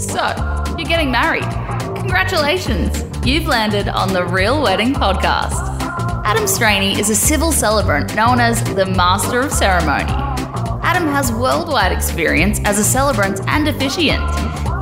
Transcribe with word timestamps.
So, 0.00 0.34
you're 0.78 0.88
getting 0.88 1.10
married. 1.10 1.44
Congratulations! 1.98 3.04
You've 3.22 3.44
landed 3.44 3.86
on 3.86 4.14
the 4.14 4.24
Real 4.24 4.62
Wedding 4.62 4.94
Podcast. 4.94 5.52
Adam 6.24 6.46
Straney 6.46 6.98
is 6.98 7.10
a 7.10 7.14
civil 7.14 7.52
celebrant 7.52 8.14
known 8.16 8.40
as 8.40 8.64
the 8.74 8.86
Master 8.86 9.40
of 9.40 9.52
Ceremony. 9.52 10.10
Adam 10.82 11.06
has 11.06 11.30
worldwide 11.30 11.92
experience 11.92 12.60
as 12.64 12.78
a 12.78 12.82
celebrant 12.82 13.46
and 13.46 13.68
officiant. 13.68 14.22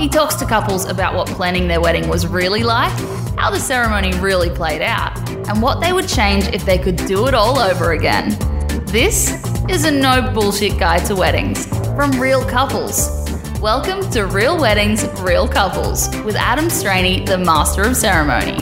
He 0.00 0.08
talks 0.08 0.36
to 0.36 0.46
couples 0.46 0.84
about 0.84 1.16
what 1.16 1.26
planning 1.26 1.66
their 1.66 1.80
wedding 1.80 2.08
was 2.08 2.24
really 2.24 2.62
like, 2.62 2.92
how 3.36 3.50
the 3.50 3.58
ceremony 3.58 4.12
really 4.20 4.50
played 4.50 4.82
out, 4.82 5.18
and 5.48 5.60
what 5.60 5.80
they 5.80 5.92
would 5.92 6.08
change 6.08 6.46
if 6.54 6.64
they 6.64 6.78
could 6.78 6.96
do 6.96 7.26
it 7.26 7.34
all 7.34 7.58
over 7.58 7.90
again. 7.90 8.38
This 8.86 9.44
is 9.68 9.84
a 9.84 9.90
no 9.90 10.30
bullshit 10.32 10.78
guide 10.78 11.04
to 11.06 11.16
weddings 11.16 11.66
from 11.96 12.12
real 12.20 12.44
couples. 12.44 13.27
Welcome 13.60 14.08
to 14.12 14.24
Real 14.26 14.56
Weddings, 14.56 15.04
Real 15.20 15.48
Couples 15.48 16.08
with 16.24 16.36
Adam 16.36 16.70
Straney, 16.70 17.26
the 17.26 17.36
Master 17.36 17.82
of 17.82 17.96
Ceremony. 17.96 18.56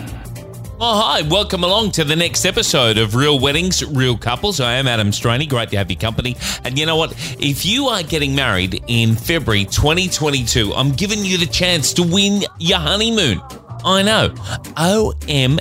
Oh, 0.81 0.99
hi. 0.99 1.21
Welcome 1.29 1.65
along 1.65 1.91
to 1.93 2.05
the 2.05 2.17
next 2.17 2.47
episode 2.47 2.97
of 2.97 3.15
Real 3.15 3.39
Weddings, 3.39 3.85
Real 3.85 4.17
Couples. 4.17 4.59
I 4.59 4.73
am 4.73 4.89
Adam 4.89 5.13
Straney. 5.13 5.45
Great 5.47 5.69
to 5.73 5.77
have 5.77 5.91
your 5.91 6.01
company. 6.01 6.35
And 6.65 6.79
you 6.79 6.87
know 6.87 6.97
what? 6.97 7.13
If 7.39 7.67
you 7.67 7.89
are 7.89 8.03
getting 8.03 8.35
married 8.35 8.83
in 8.87 9.17
February 9.17 9.67
2022, 9.67 10.73
I'm 10.73 10.93
giving 10.93 11.23
you 11.27 11.37
the 11.37 11.45
chance 11.45 11.93
to 11.93 12.03
win 12.03 12.45
your 12.59 12.79
honeymoon. 12.79 13.43
I 13.85 14.01
know. 14.03 14.31
OMFG 14.79 15.59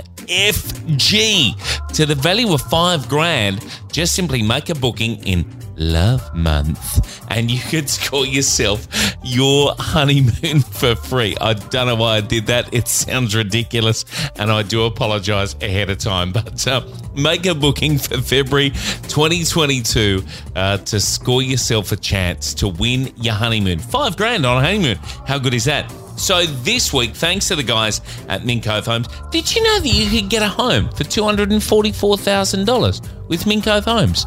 to 1.93 2.05
the 2.05 2.15
value 2.15 2.53
of 2.53 2.61
five 2.61 3.09
grand. 3.09 3.65
Just 3.91 4.15
simply 4.15 4.41
make 4.41 4.69
a 4.69 4.75
booking 4.75 5.21
in 5.25 5.43
Love 5.77 6.33
Month 6.33 7.25
and 7.29 7.51
you 7.51 7.59
could 7.59 7.89
score 7.95 8.25
yourself 8.25 8.87
your 9.23 9.75
honeymoon 9.77 10.59
for 10.61 10.95
free. 10.95 11.35
I 11.39 11.53
don't 11.53 11.87
know 11.87 11.95
why 11.95 12.17
I 12.17 12.21
did 12.21 12.47
that. 12.47 12.73
It 12.73 12.87
sounds 12.87 13.35
ridiculous 13.35 14.05
and 14.37 14.51
I 14.51 14.63
do 14.63 14.83
apologize 14.83 15.55
ahead 15.61 15.89
of 15.89 15.97
time. 15.97 16.33
But 16.45 16.67
uh, 16.67 16.81
make 17.15 17.45
a 17.45 17.55
booking 17.55 17.97
for 17.97 18.21
February 18.21 18.71
2022 18.71 20.21
uh, 20.55 20.77
to 20.77 20.99
score 20.99 21.41
yourself 21.41 21.93
a 21.93 21.95
chance 21.95 22.53
to 22.55 22.67
win 22.67 23.13
your 23.17 23.35
honeymoon. 23.35 23.79
Five 23.79 24.17
grand 24.17 24.45
on 24.45 24.57
a 24.57 24.61
honeymoon. 24.65 24.97
How 25.25 25.39
good 25.39 25.53
is 25.53 25.63
that? 25.65 25.89
So 26.17 26.45
this 26.45 26.93
week, 26.93 27.13
thanks 27.13 27.47
to 27.49 27.55
the 27.55 27.63
guys 27.63 28.01
at 28.29 28.45
Mink 28.45 28.63
Cove 28.63 28.85
Homes, 28.85 29.07
did 29.31 29.53
you 29.53 29.61
know 29.63 29.79
that 29.79 29.87
you 29.87 30.09
could 30.09 30.29
get 30.29 30.41
a 30.41 30.47
home 30.47 30.87
for 30.89 31.03
$244,000 31.03 33.27
with 33.27 33.45
Mink 33.45 33.65
Cove 33.65 33.85
Homes? 33.85 34.25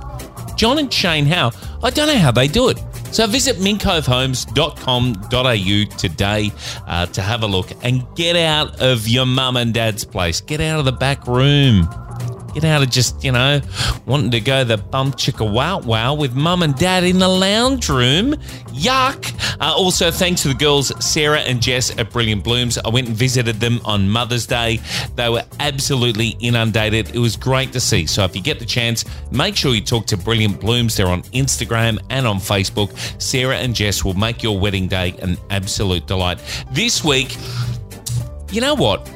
John 0.58 0.78
and 0.78 0.92
Shane 0.92 1.24
Howe, 1.24 1.52
I 1.84 1.90
don't 1.90 2.08
know 2.08 2.18
how 2.18 2.32
they 2.32 2.48
do 2.48 2.68
it. 2.68 2.82
So 3.12 3.28
visit 3.28 3.58
minkcovehomes.com.au 3.58 5.96
today 5.96 6.50
uh, 6.86 7.06
to 7.06 7.22
have 7.22 7.44
a 7.44 7.46
look 7.46 7.70
and 7.82 8.04
get 8.16 8.34
out 8.34 8.82
of 8.82 9.06
your 9.08 9.24
mum 9.24 9.56
and 9.56 9.72
dad's 9.72 10.04
place. 10.04 10.40
Get 10.40 10.60
out 10.60 10.80
of 10.80 10.84
the 10.84 10.90
back 10.92 11.28
room. 11.28 11.88
Get 12.58 12.72
out 12.72 12.82
of 12.82 12.90
just, 12.90 13.22
you 13.22 13.30
know, 13.30 13.60
wanting 14.04 14.32
to 14.32 14.40
go 14.40 14.64
the 14.64 14.78
bump 14.78 15.14
chicka 15.14 15.48
wow 15.48 15.78
wow 15.78 16.14
with 16.14 16.34
mum 16.34 16.64
and 16.64 16.74
dad 16.74 17.04
in 17.04 17.20
the 17.20 17.28
lounge 17.28 17.88
room. 17.88 18.32
Yuck. 18.72 19.32
Uh, 19.60 19.72
also, 19.76 20.10
thanks 20.10 20.42
to 20.42 20.48
the 20.48 20.54
girls, 20.54 20.92
Sarah 20.98 21.38
and 21.38 21.62
Jess 21.62 21.96
at 21.96 22.10
Brilliant 22.10 22.42
Blooms. 22.42 22.76
I 22.76 22.88
went 22.88 23.06
and 23.06 23.16
visited 23.16 23.60
them 23.60 23.80
on 23.84 24.10
Mother's 24.10 24.44
Day. 24.44 24.80
They 25.14 25.28
were 25.28 25.44
absolutely 25.60 26.30
inundated. 26.40 27.14
It 27.14 27.20
was 27.20 27.36
great 27.36 27.72
to 27.74 27.80
see. 27.80 28.06
So, 28.06 28.24
if 28.24 28.34
you 28.34 28.42
get 28.42 28.58
the 28.58 28.66
chance, 28.66 29.04
make 29.30 29.54
sure 29.54 29.72
you 29.72 29.80
talk 29.80 30.06
to 30.06 30.16
Brilliant 30.16 30.60
Blooms. 30.60 30.96
They're 30.96 31.06
on 31.06 31.22
Instagram 31.30 32.00
and 32.10 32.26
on 32.26 32.38
Facebook. 32.38 33.22
Sarah 33.22 33.58
and 33.58 33.72
Jess 33.72 34.04
will 34.04 34.14
make 34.14 34.42
your 34.42 34.58
wedding 34.58 34.88
day 34.88 35.14
an 35.22 35.38
absolute 35.50 36.08
delight. 36.08 36.40
This 36.72 37.04
week, 37.04 37.36
you 38.50 38.60
know 38.60 38.74
what? 38.74 39.08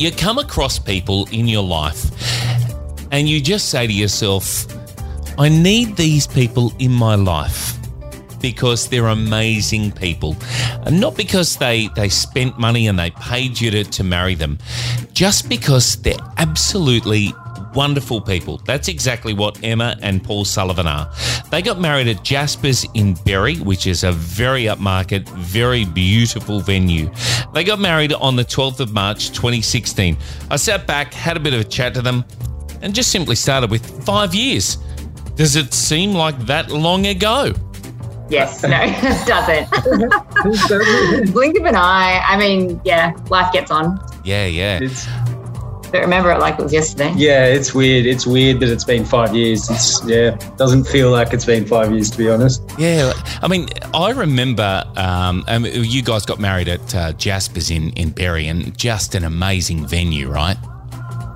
You 0.00 0.10
come 0.10 0.38
across 0.38 0.78
people 0.78 1.28
in 1.30 1.46
your 1.46 1.62
life 1.62 2.10
and 3.12 3.28
you 3.28 3.40
just 3.40 3.68
say 3.68 3.86
to 3.86 3.92
yourself, 3.92 4.66
I 5.38 5.48
need 5.48 5.96
these 5.96 6.26
people 6.26 6.72
in 6.78 6.92
my 6.92 7.14
life 7.14 7.76
because 8.40 8.88
they're 8.88 9.08
amazing 9.08 9.92
people. 9.92 10.36
Not 10.90 11.16
because 11.16 11.56
they, 11.56 11.88
they 11.96 12.08
spent 12.08 12.58
money 12.58 12.88
and 12.88 12.98
they 12.98 13.10
paid 13.10 13.60
you 13.60 13.70
to, 13.70 13.84
to 13.84 14.04
marry 14.04 14.34
them, 14.34 14.58
just 15.12 15.48
because 15.48 15.96
they're 15.96 16.14
absolutely 16.38 17.32
wonderful 17.74 18.20
people. 18.20 18.58
That's 18.64 18.88
exactly 18.88 19.32
what 19.32 19.62
Emma 19.62 19.96
and 20.02 20.22
Paul 20.22 20.44
Sullivan 20.44 20.86
are. 20.86 21.10
They 21.50 21.62
got 21.62 21.80
married 21.80 22.08
at 22.08 22.24
Jasper's 22.24 22.86
in 22.94 23.14
Berry, 23.14 23.56
which 23.56 23.86
is 23.86 24.04
a 24.04 24.12
very 24.12 24.64
upmarket, 24.64 25.28
very 25.30 25.84
beautiful 25.84 26.60
venue. 26.60 27.10
They 27.54 27.64
got 27.64 27.78
married 27.78 28.12
on 28.12 28.36
the 28.36 28.44
12th 28.44 28.80
of 28.80 28.92
March 28.92 29.28
2016. 29.28 30.16
I 30.50 30.56
sat 30.56 30.86
back, 30.86 31.14
had 31.14 31.36
a 31.36 31.40
bit 31.40 31.54
of 31.54 31.60
a 31.60 31.64
chat 31.64 31.94
to 31.94 32.02
them, 32.02 32.24
and 32.82 32.94
just 32.94 33.10
simply 33.10 33.36
started 33.36 33.70
with 33.70 34.04
five 34.04 34.34
years. 34.34 34.78
Does 35.36 35.56
it 35.56 35.72
seem 35.72 36.12
like 36.12 36.38
that 36.46 36.70
long 36.70 37.06
ago? 37.06 37.52
Yes, 38.28 38.62
no, 38.62 38.70
it 38.82 39.26
doesn't. 39.26 41.32
Blink 41.32 41.58
of 41.58 41.66
an 41.66 41.74
eye. 41.74 42.22
I 42.24 42.38
mean, 42.38 42.80
yeah, 42.84 43.12
life 43.28 43.52
gets 43.52 43.70
on. 43.70 43.98
Yeah, 44.24 44.46
yeah. 44.46 44.78
It's, 44.80 45.06
but 45.90 46.02
remember 46.02 46.30
it 46.30 46.38
like 46.38 46.58
it 46.58 46.62
was 46.62 46.72
yesterday. 46.72 47.12
Yeah, 47.16 47.46
it's 47.46 47.74
weird. 47.74 48.06
It's 48.06 48.26
weird 48.26 48.60
that 48.60 48.68
it's 48.68 48.84
been 48.84 49.04
five 49.04 49.34
years. 49.34 49.68
It's 49.68 50.04
yeah, 50.06 50.36
doesn't 50.56 50.84
feel 50.84 51.10
like 51.10 51.32
it's 51.32 51.44
been 51.44 51.66
five 51.66 51.90
years 51.90 52.10
to 52.10 52.18
be 52.18 52.30
honest. 52.30 52.62
Yeah, 52.78 53.12
I 53.42 53.48
mean, 53.48 53.68
I 53.92 54.10
remember 54.10 54.84
um, 54.96 55.44
um 55.48 55.66
you 55.66 56.02
guys 56.02 56.24
got 56.24 56.38
married 56.38 56.68
at 56.68 56.94
uh, 56.94 57.12
Jasper's 57.14 57.70
in 57.70 57.90
in 57.90 58.10
Berry, 58.10 58.46
and 58.46 58.76
just 58.78 59.16
an 59.16 59.24
amazing 59.24 59.86
venue, 59.86 60.30
right? 60.30 60.56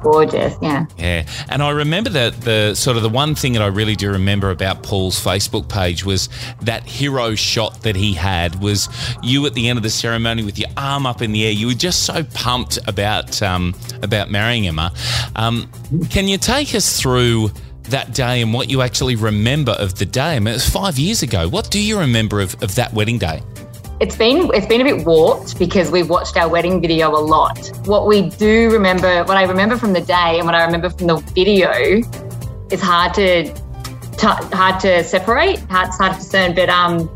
Gorgeous. 0.04 0.54
Yeah. 0.62 0.87
Yeah. 0.98 1.26
And 1.48 1.62
I 1.62 1.70
remember 1.70 2.10
that 2.10 2.41
the 2.42 2.75
sort 2.75 2.97
of 2.97 3.03
the 3.03 3.09
one 3.09 3.34
thing 3.34 3.54
that 3.54 3.62
I 3.62 3.66
really 3.66 3.97
do 3.97 4.10
remember 4.10 4.50
about 4.50 4.82
Paul's 4.82 5.19
Facebook 5.22 5.69
page 5.69 6.04
was 6.04 6.28
that 6.60 6.84
hero 6.84 7.34
shot 7.34 7.82
that 7.82 7.97
he 7.97 8.12
had 8.12 8.60
was 8.60 8.88
you 9.22 9.44
at 9.47 9.54
the 9.54 9.69
end 9.69 9.78
of 9.78 9.82
the 9.82 9.91
ceremony 9.91 10.44
with 10.44 10.59
your 10.59 10.69
arm 10.76 11.06
up 11.06 11.22
in 11.22 11.32
the 11.32 11.44
air. 11.44 11.53
You 11.53 11.69
were 11.69 11.75
just 11.75 12.04
so 12.04 12.22
pumped 12.34 12.78
about 12.87 13.43
um, 13.43 13.75
about 14.03 14.31
marrying 14.31 14.69
Emma. 14.69 14.93
Um, 15.34 15.70
can 16.10 16.28
you 16.28 16.38
take 16.38 16.75
us 16.75 17.00
through? 17.00 17.50
that 17.91 18.14
day 18.14 18.41
and 18.41 18.54
what 18.54 18.70
you 18.70 18.81
actually 18.81 19.14
remember 19.14 19.72
of 19.72 19.98
the 19.98 20.06
day. 20.06 20.37
I 20.37 20.38
mean, 20.38 20.48
it 20.48 20.53
was 20.54 20.69
five 20.69 20.98
years 20.98 21.22
ago. 21.22 21.50
What 21.50 21.70
do 21.70 21.78
you 21.78 21.98
remember 21.98 22.41
of, 22.41 22.54
of 22.62 22.75
that 22.76 22.94
wedding 22.94 23.19
day? 23.19 23.43
It's 24.00 24.16
been 24.16 24.50
it's 24.55 24.66
been 24.66 24.81
a 24.81 24.84
bit 24.84 25.06
warped 25.06 25.59
because 25.59 25.91
we've 25.91 26.10
watched 26.10 26.37
our 26.37 26.49
wedding 26.49 26.81
video 26.81 27.10
a 27.10 27.21
lot. 27.21 27.71
What 27.87 28.06
we 28.06 28.31
do 28.31 28.71
remember, 28.71 29.25
what 29.25 29.37
I 29.37 29.44
remember 29.44 29.77
from 29.77 29.93
the 29.93 30.00
day 30.00 30.38
and 30.38 30.47
what 30.47 30.55
I 30.55 30.65
remember 30.65 30.91
from 30.91 31.06
the 31.06 31.16
video, 31.16 31.71
is 32.71 32.81
hard 32.82 33.15
to 33.15 33.44
t- 33.44 34.56
hard 34.56 34.81
to 34.81 35.05
separate. 35.05 35.59
Hard, 35.71 35.88
it's 35.88 35.99
hard 35.99 36.15
to 36.15 36.19
discern, 36.19 36.55
but 36.55 36.69
um, 36.69 37.09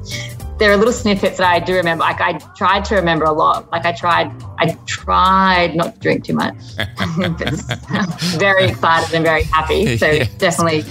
there 0.58 0.70
are 0.72 0.76
little 0.76 0.92
snippets 0.92 1.38
that 1.38 1.52
I 1.52 1.60
do 1.60 1.74
remember. 1.74 2.02
Like 2.02 2.20
I 2.20 2.38
tried 2.56 2.84
to 2.86 2.96
remember 2.96 3.24
a 3.24 3.32
lot. 3.32 3.70
Like 3.70 3.84
I 3.84 3.92
tried, 3.92 4.30
I 4.58 4.76
tried 4.86 5.74
not 5.74 5.94
to 5.94 6.00
drink 6.00 6.24
too 6.24 6.34
much. 6.34 6.54
very 8.38 8.66
excited 8.66 9.14
and 9.14 9.24
very 9.24 9.44
happy. 9.44 9.96
So 9.96 10.06
yes. 10.10 10.34
definitely 10.34 10.84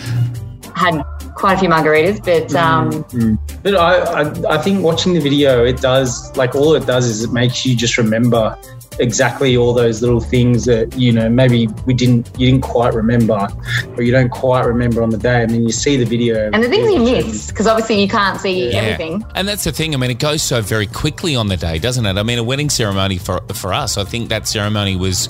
had 0.76 1.02
quite 1.38 1.54
a 1.54 1.60
few 1.60 1.70
margaritas, 1.70 2.24
but 2.24 2.54
um, 2.56 2.92
mm-hmm. 2.92 3.36
but 3.62 3.76
I, 3.76 4.22
I 4.22 4.56
I 4.56 4.58
think 4.58 4.84
watching 4.84 5.14
the 5.14 5.20
video, 5.22 5.64
it 5.64 5.80
does 5.82 6.36
like 6.36 6.56
all 6.56 6.74
it 6.76 6.86
does 6.86 7.06
is 7.06 7.24
it 7.24 7.32
makes 7.32 7.66
you 7.66 7.76
just 7.76 7.98
remember 7.98 8.58
exactly 9.00 9.56
all 9.56 9.74
those 9.74 10.02
little 10.02 10.20
things 10.20 10.66
that 10.66 10.96
you 10.98 11.12
know 11.12 11.30
maybe 11.30 11.68
we 11.86 11.94
didn't 11.94 12.30
you 12.38 12.50
didn't 12.50 12.64
quite 12.64 12.94
remember 12.94 13.48
or 13.96 14.04
you 14.04 14.12
don't 14.12 14.30
quite 14.30 14.66
remember 14.66 15.04
on 15.04 15.10
the 15.10 15.18
day 15.18 15.42
and 15.44 15.52
then 15.52 15.64
you 15.64 15.72
see 15.72 15.98
the 15.98 16.06
video. 16.06 16.50
And 16.52 16.64
the 16.64 16.70
things 16.70 16.92
you 16.92 17.00
miss 17.00 17.50
because 17.50 17.68
obviously 17.68 18.02
you 18.02 18.08
can't 18.08 18.40
see 18.40 18.72
yeah. 18.72 18.80
everything. 18.80 19.26
And 19.36 19.48
that's 19.48 19.64
the 19.64 19.72
thing 19.72 19.94
i 19.94 19.98
mean 19.98 20.12
it 20.12 20.20
goes 20.20 20.42
so 20.42 20.62
very 20.62 20.88
quickly 20.88 21.36
on 21.36 21.48
the 21.48 21.58
day 21.58 21.80
doesn't 21.80 22.06
it? 22.06 22.18
I 22.18 22.24
mean 22.24 22.40
a 22.40 22.44
wedding 22.44 22.70
ceremony 22.70 23.18
for 23.18 23.42
for 23.54 23.74
us 23.74 23.98
i 23.98 24.04
think 24.04 24.30
that 24.30 24.48
ceremony 24.48 24.96
was 24.96 25.28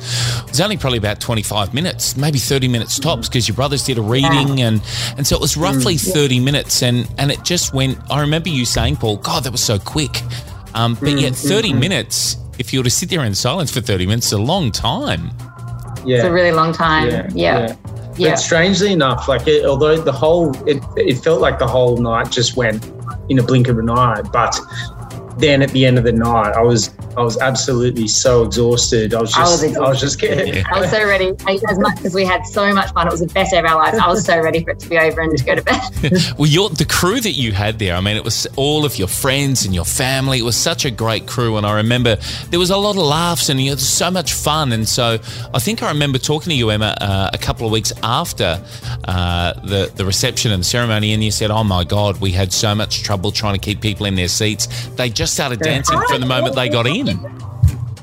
was 0.47 0.61
only 0.61 0.77
probably 0.77 0.97
about 0.97 1.19
25 1.19 1.73
minutes 1.73 2.17
maybe 2.17 2.39
30 2.39 2.67
minutes 2.67 2.99
tops 2.99 3.27
because 3.27 3.47
your 3.47 3.55
brothers 3.55 3.83
did 3.83 3.97
a 3.97 4.01
reading 4.01 4.59
yeah. 4.59 4.67
and 4.67 4.81
and 5.17 5.27
so 5.27 5.35
it 5.35 5.41
was 5.41 5.57
roughly 5.57 5.95
mm, 5.95 6.13
30 6.13 6.39
minutes 6.39 6.83
and 6.83 7.07
and 7.17 7.31
it 7.31 7.43
just 7.43 7.73
went 7.73 7.97
i 8.11 8.21
remember 8.21 8.49
you 8.49 8.65
saying 8.65 8.95
paul 8.95 9.17
god 9.17 9.43
that 9.43 9.51
was 9.51 9.63
so 9.63 9.79
quick. 9.79 10.21
Um, 10.73 10.93
but 10.95 11.09
mm, 11.09 11.21
yet 11.21 11.35
30 11.35 11.71
mm, 11.71 11.79
minutes 11.79 12.37
if 12.59 12.73
you 12.73 12.79
were 12.79 12.83
to 12.83 12.89
sit 12.89 13.09
there 13.09 13.23
in 13.23 13.35
silence 13.35 13.71
for 13.71 13.81
30 13.81 14.05
minutes, 14.05 14.27
it's 14.27 14.33
a 14.33 14.37
long 14.37 14.71
time. 14.71 15.31
Yeah. 16.05 16.17
It's 16.17 16.25
a 16.25 16.31
really 16.31 16.51
long 16.51 16.73
time. 16.73 17.09
Yeah. 17.09 17.29
yeah. 17.33 17.75
yeah. 18.17 18.31
But 18.31 18.37
strangely 18.37 18.91
enough, 18.91 19.27
like 19.27 19.47
it, 19.47 19.65
although 19.65 19.97
the 19.97 20.11
whole, 20.11 20.55
it, 20.67 20.83
it 20.95 21.17
felt 21.17 21.41
like 21.41 21.59
the 21.59 21.67
whole 21.67 21.97
night 21.97 22.31
just 22.31 22.55
went 22.55 22.91
in 23.29 23.39
a 23.39 23.43
blink 23.43 23.67
of 23.67 23.77
an 23.77 23.89
eye, 23.89 24.21
but 24.33 24.57
then 25.39 25.61
at 25.61 25.69
the 25.71 25.85
end 25.85 25.97
of 25.97 26.03
the 26.03 26.11
night, 26.11 26.53
I 26.55 26.61
was 26.61 26.91
I 27.15 27.21
was 27.21 27.37
absolutely 27.39 28.07
so 28.07 28.43
exhausted. 28.43 29.13
I 29.13 29.21
was 29.21 29.35
I 29.35 29.41
was 29.41 29.61
just 29.61 29.77
I 29.77 29.89
was, 29.89 29.99
just 29.99 30.19
getting. 30.19 30.53
Yeah. 30.53 30.63
I 30.71 30.79
was 30.81 30.91
so 30.91 31.05
ready. 31.05 31.33
I- 31.45 31.59
As 31.69 31.79
much 31.79 32.03
as 32.05 32.13
we 32.13 32.25
had 32.25 32.45
so 32.45 32.73
much 32.73 32.91
fun, 32.93 33.07
it 33.07 33.11
was 33.11 33.19
the 33.21 33.27
best 33.27 33.51
day 33.51 33.59
of 33.59 33.65
our 33.65 33.75
lives. 33.75 33.97
I 33.97 34.07
was 34.07 34.23
so 34.25 34.39
ready 34.39 34.63
for 34.63 34.71
it 34.71 34.79
to 34.79 34.89
be 34.89 34.97
over 34.97 35.21
and 35.21 35.35
to 35.37 35.43
go 35.43 35.55
to 35.55 35.61
bed. 35.61 35.81
Well, 36.37 36.47
your 36.49 36.69
the 36.69 36.85
crew 36.85 37.19
that 37.19 37.31
you 37.33 37.51
had 37.51 37.79
there. 37.79 37.95
I 37.95 38.01
mean, 38.01 38.15
it 38.17 38.23
was 38.23 38.47
all 38.55 38.85
of 38.85 38.97
your 38.97 39.07
friends 39.07 39.65
and 39.65 39.73
your 39.73 39.85
family. 39.85 40.39
It 40.39 40.43
was 40.43 40.55
such 40.55 40.85
a 40.85 40.91
great 40.91 41.27
crew, 41.27 41.57
and 41.57 41.65
I 41.65 41.75
remember 41.77 42.17
there 42.49 42.59
was 42.59 42.69
a 42.69 42.77
lot 42.77 42.91
of 42.95 43.03
laughs 43.03 43.49
and 43.49 43.59
you 43.59 43.69
had 43.71 43.79
so 43.79 44.11
much 44.11 44.33
fun. 44.33 44.71
And 44.71 44.87
so 44.87 45.17
I 45.53 45.59
think 45.59 45.81
I 45.81 45.89
remember 45.89 46.17
talking 46.19 46.49
to 46.51 46.55
you, 46.55 46.69
Emma, 46.69 46.95
uh, 47.01 47.29
a 47.33 47.37
couple 47.37 47.65
of 47.65 47.71
weeks 47.71 47.91
after 48.03 48.61
uh, 49.05 49.53
the 49.61 49.91
the 49.95 50.05
reception 50.05 50.51
and 50.51 50.61
the 50.61 50.65
ceremony, 50.67 51.13
and 51.13 51.23
you 51.23 51.31
said, 51.31 51.49
"Oh 51.51 51.63
my 51.63 51.83
God, 51.83 52.21
we 52.21 52.31
had 52.31 52.53
so 52.53 52.75
much 52.75 53.03
trouble 53.03 53.31
trying 53.31 53.53
to 53.53 53.59
keep 53.59 53.81
people 53.81 54.05
in 54.05 54.15
their 54.15 54.27
seats. 54.27 54.67
They 54.95 55.09
just 55.09 55.26
started 55.27 55.59
dancing 55.59 55.99
from 56.07 56.21
the 56.21 56.27
moment 56.27 56.55
they 56.55 56.69
got 56.69 56.87
in." 56.87 57.07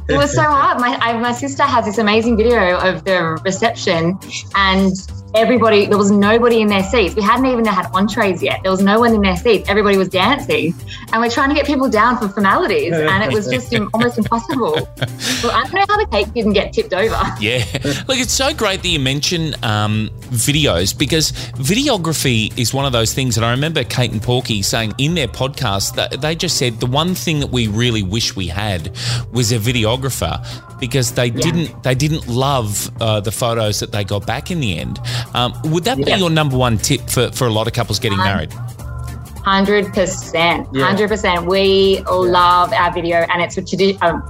It 0.06 0.19
was 0.19 0.35
so 0.35 0.43
hard. 0.43 0.81
My 0.81 0.99
I, 1.00 1.19
my 1.19 1.32
sister 1.32 1.62
has 1.62 1.87
this 1.87 1.99
amazing 1.99 2.37
video 2.37 2.79
of 2.79 3.05
the 3.05 3.41
reception, 3.44 4.19
and 4.55 4.93
everybody 5.35 5.87
there 5.87 5.99
was 5.99 6.11
nobody 6.11 6.61
in 6.61 6.69
their 6.69 6.83
seats. 6.83 7.15
We 7.15 7.23
hadn't 7.23 7.47
even 7.47 7.65
had 7.65 7.87
entrees 7.93 8.43
yet. 8.43 8.61
There 8.63 8.71
was 8.71 8.83
no 8.83 9.01
one 9.01 9.15
in 9.15 9.21
their 9.21 9.37
seats. 9.37 9.69
Everybody 9.69 9.97
was 9.97 10.09
dancing, 10.09 10.75
and 11.13 11.21
we're 11.21 11.31
trying 11.31 11.49
to 11.51 11.55
get 11.55 11.67
people 11.67 11.89
down 11.89 12.19
for 12.19 12.29
formalities, 12.29 12.93
and 12.93 13.25
it 13.25 13.33
was 13.33 13.49
just 13.49 13.75
almost 13.93 14.19
impossible. 14.19 14.89
Well, 15.43 15.53
I 15.53 15.63
don't 15.65 15.75
know 15.75 15.85
how 15.89 15.99
the 15.99 16.07
cake 16.07 16.33
didn't 16.33 16.55
get 16.55 16.73
tipped 16.73 16.95
over. 16.95 17.21
Yeah. 17.39 17.65
Look, 18.09 18.19
it's 18.19 18.33
so 18.33 18.55
great 18.55 18.83
that 18.83 18.89
you 18.89 18.99
mention 18.99 19.55
um, 19.63 20.11
videos 20.31 20.97
because 20.97 21.33
videography 21.53 22.57
is 22.59 22.73
one 22.73 22.87
of 22.87 22.93
those 22.93 23.13
things. 23.13 23.37
And 23.37 23.45
I 23.45 23.51
remember 23.51 23.85
Kate 23.85 24.11
and 24.11 24.23
Porky 24.23 24.63
saying 24.63 24.95
in 24.97 25.15
their 25.15 25.29
podcast 25.29 25.97
that 25.97 26.21
they 26.23 26.35
just 26.35 26.57
said 26.57 26.81
the 26.81 26.87
one 26.87 27.15
thing 27.15 27.41
that 27.41 27.51
we 27.51 27.67
really 27.69 28.03
wish 28.03 28.35
we 28.37 28.47
had 28.47 28.91
was 29.33 29.53
a 29.53 29.59
videographer 29.59 30.43
because 30.87 31.13
they 31.13 31.31
didn't 31.31 31.83
they 31.83 31.95
didn't 31.95 32.27
love 32.29 32.91
uh, 33.01 33.21
the 33.21 33.33
photos 33.33 33.81
that 33.81 33.93
they 33.93 34.05
got 34.05 34.27
back 34.27 34.51
in 34.51 34.61
the 34.61 34.79
end. 34.79 34.99
Um, 35.35 35.53
would 35.65 35.85
that 35.85 35.97
be 35.97 36.13
your 36.13 36.31
number 36.31 36.57
one 36.57 36.79
tip 36.79 37.09
for, 37.09 37.31
for 37.33 37.47
a 37.47 37.51
lot 37.51 37.67
of 37.67 37.73
couples 37.73 37.99
getting 37.99 38.19
Um, 38.21 38.25
married? 38.25 38.53
Hundred 39.45 39.93
percent, 39.93 40.67
hundred 40.77 41.09
percent. 41.09 41.47
We 41.47 42.03
all 42.07 42.27
love 42.27 42.73
our 42.73 42.91
video, 42.93 43.19
and 43.31 43.43
it's 43.43 43.59
a 43.59 43.63
tradi- 43.63 44.01
um, 44.03 44.23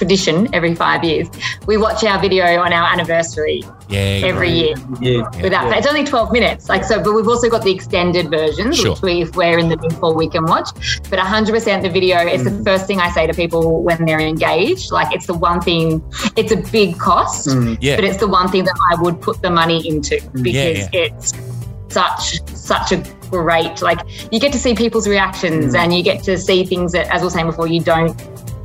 tradition 0.00 0.36
every 0.58 0.74
five 0.74 1.04
years. 1.04 1.28
We 1.66 1.76
watch 1.76 2.02
our 2.10 2.18
video 2.26 2.46
on 2.64 2.72
our 2.78 2.86
anniversary 2.94 3.62
Yeah. 3.88 4.30
every 4.30 4.48
right. 4.48 4.60
year. 4.60 4.74
Yeah, 5.08 5.42
Without 5.46 5.66
yeah. 5.68 5.76
it's 5.78 5.86
only 5.92 6.04
twelve 6.12 6.32
minutes, 6.38 6.68
like 6.72 6.84
so. 6.90 6.94
But 7.04 7.12
we've 7.16 7.28
also 7.34 7.48
got 7.54 7.62
the 7.68 7.72
extended 7.78 8.30
versions, 8.30 8.78
Sure. 8.78 8.92
which 8.92 9.02
we 9.02 9.12
if 9.26 9.36
we're 9.36 9.58
in 9.58 9.68
the 9.68 9.76
before 9.76 10.14
we 10.22 10.26
can 10.34 10.44
watch. 10.54 10.70
But 11.10 11.18
hundred 11.18 11.52
percent, 11.58 11.82
the 11.82 11.90
video 12.00 12.18
is 12.34 12.40
Mm. 12.42 12.46
the 12.50 12.64
first 12.70 12.84
thing 12.88 12.98
I 13.06 13.10
say 13.16 13.26
to 13.26 13.34
people 13.42 13.62
when 13.88 13.98
they're 14.06 14.24
engaged. 14.34 14.86
Like 14.98 15.10
it's 15.16 15.26
the 15.32 15.38
one 15.50 15.60
thing. 15.60 16.02
It's 16.40 16.52
a 16.52 16.60
big 16.78 16.98
cost, 16.98 17.48
Mm. 17.48 17.76
Yeah. 17.80 17.96
but 17.96 18.04
it's 18.08 18.20
the 18.24 18.28
one 18.38 18.48
thing 18.52 18.64
that 18.70 18.78
I 18.90 18.94
would 19.02 19.20
put 19.20 19.36
the 19.42 19.50
money 19.62 19.78
into 19.92 20.16
because 20.48 20.78
yeah. 20.78 21.04
it's 21.04 21.34
such 21.88 22.24
such 22.72 22.92
a 22.92 22.98
great 23.30 23.82
like 23.82 23.98
you 24.32 24.38
get 24.44 24.52
to 24.52 24.58
see 24.64 24.74
people's 24.74 25.06
reactions 25.08 25.74
Mm. 25.74 25.78
and 25.80 25.86
you 25.96 26.02
get 26.10 26.22
to 26.28 26.38
see 26.38 26.64
things 26.64 26.92
that 26.96 27.06
as 27.14 27.20
we 27.20 27.26
were 27.26 27.30
saying 27.36 27.46
before 27.52 27.66
you 27.74 27.80
don't 27.92 28.14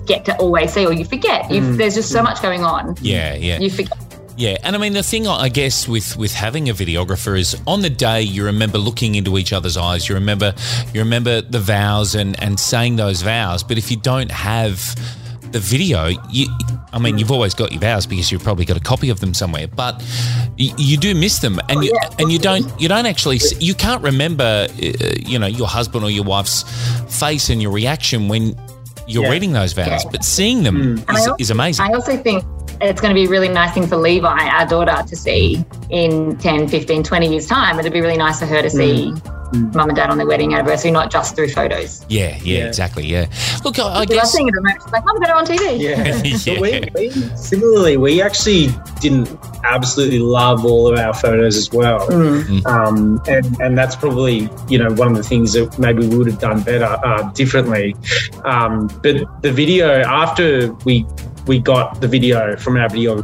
get 0.06 0.26
to 0.26 0.36
always 0.38 0.74
see 0.74 0.86
or 0.86 0.94
you 0.94 1.06
forget 1.06 1.50
you, 1.52 1.62
Mm. 1.62 1.78
there's 1.78 1.96
just 1.96 2.10
so 2.12 2.22
much 2.24 2.42
going 2.42 2.64
on 2.64 2.96
Yeah, 3.02 3.36
yeah. 3.36 3.60
you 3.60 3.70
forget 3.70 3.98
Yeah, 4.38 4.58
and 4.64 4.76
I 4.76 4.80
mean 4.80 4.94
the 4.94 5.04
thing 5.04 5.28
I 5.28 5.48
guess 5.50 5.88
with 5.88 6.18
with 6.18 6.34
having 6.34 6.68
a 6.70 6.74
videographer 6.74 7.40
is 7.40 7.56
on 7.66 7.82
the 7.82 7.90
day 7.90 8.22
you 8.22 8.44
remember 8.46 8.78
looking 8.78 9.16
into 9.16 9.38
each 9.38 9.54
other's 9.54 9.78
eyes. 9.78 10.10
You 10.10 10.16
remember 10.16 10.54
you 10.94 11.00
remember 11.02 11.40
the 11.42 11.60
vows 11.62 12.16
and 12.16 12.36
and 12.44 12.60
saying 12.60 12.98
those 12.98 13.22
vows. 13.22 13.64
But 13.64 13.78
if 13.78 13.90
you 13.92 13.96
don't 13.98 14.30
have 14.32 14.78
the 15.54 15.60
video, 15.62 16.08
you 16.30 16.48
I 16.92 17.00
mean 17.00 17.18
you've 17.18 17.32
always 17.32 17.54
got 17.54 17.72
your 17.72 17.80
vows 17.80 18.06
because 18.06 18.30
you've 18.30 18.44
probably 18.44 18.66
got 18.66 18.76
a 18.76 18.82
copy 18.82 19.10
of 19.10 19.22
them 19.22 19.34
somewhere, 19.34 19.68
but 19.70 20.04
you, 20.58 20.74
you 20.78 20.98
do 20.98 21.16
miss 21.16 21.40
them 21.40 21.60
and 21.70 21.84
you 21.86 21.94
and 22.20 22.30
you 22.30 22.40
don't 22.40 22.66
you 22.82 22.90
don't 22.90 23.06
actually 23.06 23.40
you 23.62 23.74
can't 23.74 24.04
remember 24.04 24.68
uh, 24.68 25.14
you 25.32 25.40
know 25.40 25.48
your 25.48 25.68
husband 25.68 26.04
or 26.04 26.10
your 26.12 26.26
wife's 26.26 26.64
face 27.24 27.50
and 27.50 27.62
your 27.62 27.72
reaction 27.72 28.28
when 28.28 28.54
you're 29.08 29.24
Yeah. 29.24 29.30
reading 29.32 29.54
those 29.54 29.74
vows, 29.74 30.04
Yeah. 30.04 30.10
but 30.12 30.24
seeing 30.24 30.64
them 30.64 30.76
mm. 30.98 31.06
And 31.08 31.18
I 31.18 31.20
is, 31.20 31.28
al- 31.28 31.36
is 31.40 31.50
amazing. 31.52 31.86
I 31.86 31.94
also 31.94 32.18
think 32.18 32.44
it's 32.82 33.02
going 33.02 33.14
to 33.14 33.20
be 33.20 33.26
a 33.26 33.30
really 33.30 33.48
nice 33.50 33.74
thing 33.74 33.88
for 33.88 33.98
Levi, 33.98 34.28
our 34.28 34.66
daughter, 34.66 35.04
to 35.08 35.16
see 35.16 35.64
in 35.90 36.38
10, 36.38 36.68
15, 36.68 37.04
20 37.04 37.30
years' 37.30 37.48
time. 37.48 37.80
It'd 37.80 37.94
be 37.94 38.02
really 38.02 38.18
nice 38.18 38.40
for 38.40 38.46
her 38.46 38.62
to 38.62 38.68
mm. 38.68 38.72
see 38.72 39.14
mum 39.54 39.90
and 39.90 39.96
dad 39.96 40.10
on 40.10 40.18
their 40.18 40.28
wedding 40.28 40.54
anniversary, 40.54 40.92
not 40.92 41.12
just 41.12 41.36
through 41.36 41.50
photos. 41.50 42.06
yeah, 42.10 42.38
yeah, 42.44 42.60
Yeah. 42.60 42.68
exactly. 42.68 43.06
Yeah. 43.06 43.28
Look, 43.64 43.80
I, 43.80 43.84
I 43.84 44.00
We 44.02 44.06
guess. 44.08 44.32
seeing 44.32 44.48
it 44.48 44.52
at 44.52 44.56
the 44.56 44.62
moment. 44.62 44.92
Like, 44.92 45.06
mum, 45.06 45.20
got 45.20 45.30
it 45.30 45.36
on 45.36 45.46
TV. 45.46 45.80
Yeah. 45.80 46.22
Yeah. 46.46 46.60
But 46.60 46.94
we, 47.00 47.10
we, 47.10 47.38
similarly, 47.38 47.98
we 47.98 48.22
actually 48.22 48.70
didn't 49.00 49.30
absolutely 49.64 50.20
love 50.20 50.66
all 50.66 50.88
of 50.92 50.98
our 51.00 51.14
photos 51.14 51.58
as 51.58 51.72
well. 51.72 52.08
Mm. 52.10 52.66
Um, 52.66 53.22
and, 53.28 53.60
and 53.62 53.78
that's 53.78 53.96
probably, 53.96 54.50
you 54.70 54.78
know, 54.78 54.92
one 54.94 55.08
of 55.10 55.16
the 55.18 55.24
things 55.24 55.54
that 55.54 55.78
maybe 55.80 56.08
we 56.08 56.18
would 56.18 56.28
have 56.28 56.40
done 56.40 56.62
better 56.64 56.86
uh, 56.86 57.32
differently. 57.34 57.96
Um, 58.44 58.88
but 59.02 59.42
the 59.42 59.52
video, 59.52 60.02
after 60.02 60.72
we 60.86 61.06
we 61.48 61.60
got 61.60 62.02
the 62.02 62.08
video 62.08 62.56
from 62.58 62.76
our 62.76 62.90
video, 62.90 63.18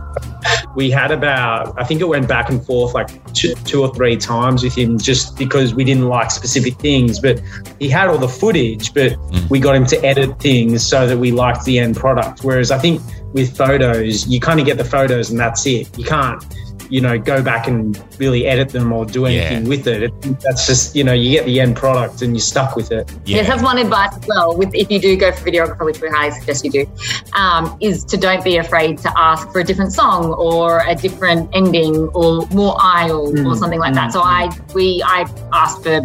we 0.75 0.89
had 0.89 1.12
about, 1.12 1.79
I 1.79 1.83
think 1.83 2.01
it 2.01 2.07
went 2.07 2.27
back 2.27 2.50
and 2.50 2.65
forth 2.65 2.94
like 2.94 3.09
two, 3.33 3.53
two 3.65 3.81
or 3.81 3.94
three 3.94 4.18
times 4.18 4.63
with 4.63 4.75
him 4.75 4.97
just 4.97 5.38
because 5.38 5.73
we 5.73 5.83
didn't 5.83 6.07
like 6.07 6.31
specific 6.31 6.75
things. 6.75 7.19
But 7.19 7.41
he 7.79 7.89
had 7.89 8.07
all 8.07 8.18
the 8.18 8.27
footage, 8.27 8.94
but 8.94 9.13
mm. 9.13 9.50
we 9.50 9.59
got 9.59 9.75
him 9.75 9.85
to 9.88 10.06
edit 10.06 10.39
things 10.39 10.85
so 10.85 11.07
that 11.07 11.18
we 11.18 11.31
liked 11.31 11.65
the 11.65 11.79
end 11.79 11.95
product. 11.95 12.44
Whereas 12.44 12.71
I 12.71 12.77
think 12.77 13.01
with 13.33 13.56
photos, 13.56 14.27
you 14.27 14.39
kind 14.39 14.59
of 14.59 14.65
get 14.65 14.77
the 14.77 14.85
photos 14.85 15.29
and 15.29 15.39
that's 15.39 15.65
it. 15.65 15.97
You 15.97 16.06
can't, 16.06 16.44
you 16.91 16.99
know, 17.01 17.17
go 17.17 17.41
back 17.41 17.67
and 17.67 17.97
really 18.19 18.45
edit 18.45 18.69
them 18.69 18.91
or 18.91 19.05
do 19.05 19.25
anything 19.25 19.63
Yeah. 19.63 19.69
with 19.69 19.88
it. 19.88 20.03
it. 20.03 20.39
That's 20.41 20.67
just, 20.67 20.93
you 20.95 21.03
know, 21.05 21.13
you 21.13 21.31
get 21.31 21.45
the 21.45 21.59
end 21.61 21.75
product 21.77 22.21
and 22.21 22.33
you're 22.35 22.41
stuck 22.41 22.75
with 22.75 22.91
it. 22.91 23.09
Yes, 23.25 23.47
that's 23.47 23.63
one 23.63 23.77
advice 23.77 24.09
as 24.15 24.27
well. 24.27 24.55
With 24.57 24.69
if 24.75 24.91
you 24.91 24.99
do 24.99 25.15
go 25.15 25.31
for 25.31 25.49
videographer, 25.49 25.85
which 25.85 26.01
we 26.01 26.09
highly 26.09 26.31
suggest 26.31 26.65
you 26.65 26.71
do, 26.71 26.85
um, 27.33 27.75
is 27.79 28.03
to 28.05 28.17
don't 28.17 28.43
be 28.43 28.57
afraid 28.57 28.97
to 28.99 29.11
ask 29.17 29.49
for 29.53 29.59
a 29.59 29.63
different 29.63 29.93
song 29.93 30.33
or 30.33 30.83
a 30.85 30.93
different 30.93 31.49
ending 31.53 31.95
or 32.13 32.45
more 32.47 32.75
aisle 32.79 33.29
or 33.29 33.31
Mm, 33.31 33.57
something 33.57 33.79
like 33.79 33.93
that. 33.93 34.11
So 34.11 34.21
I 34.21 34.49
we 34.75 35.01
I 35.05 35.25
asked 35.53 35.83
for 35.83 36.01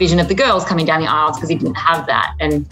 vision 0.00 0.18
of 0.18 0.26
the 0.26 0.34
girls 0.34 0.64
coming 0.64 0.84
down 0.84 1.00
the 1.00 1.06
aisles 1.06 1.36
because 1.36 1.48
he 1.48 1.54
didn't 1.54 1.76
have 1.76 2.04
that 2.08 2.34
and 2.40 2.66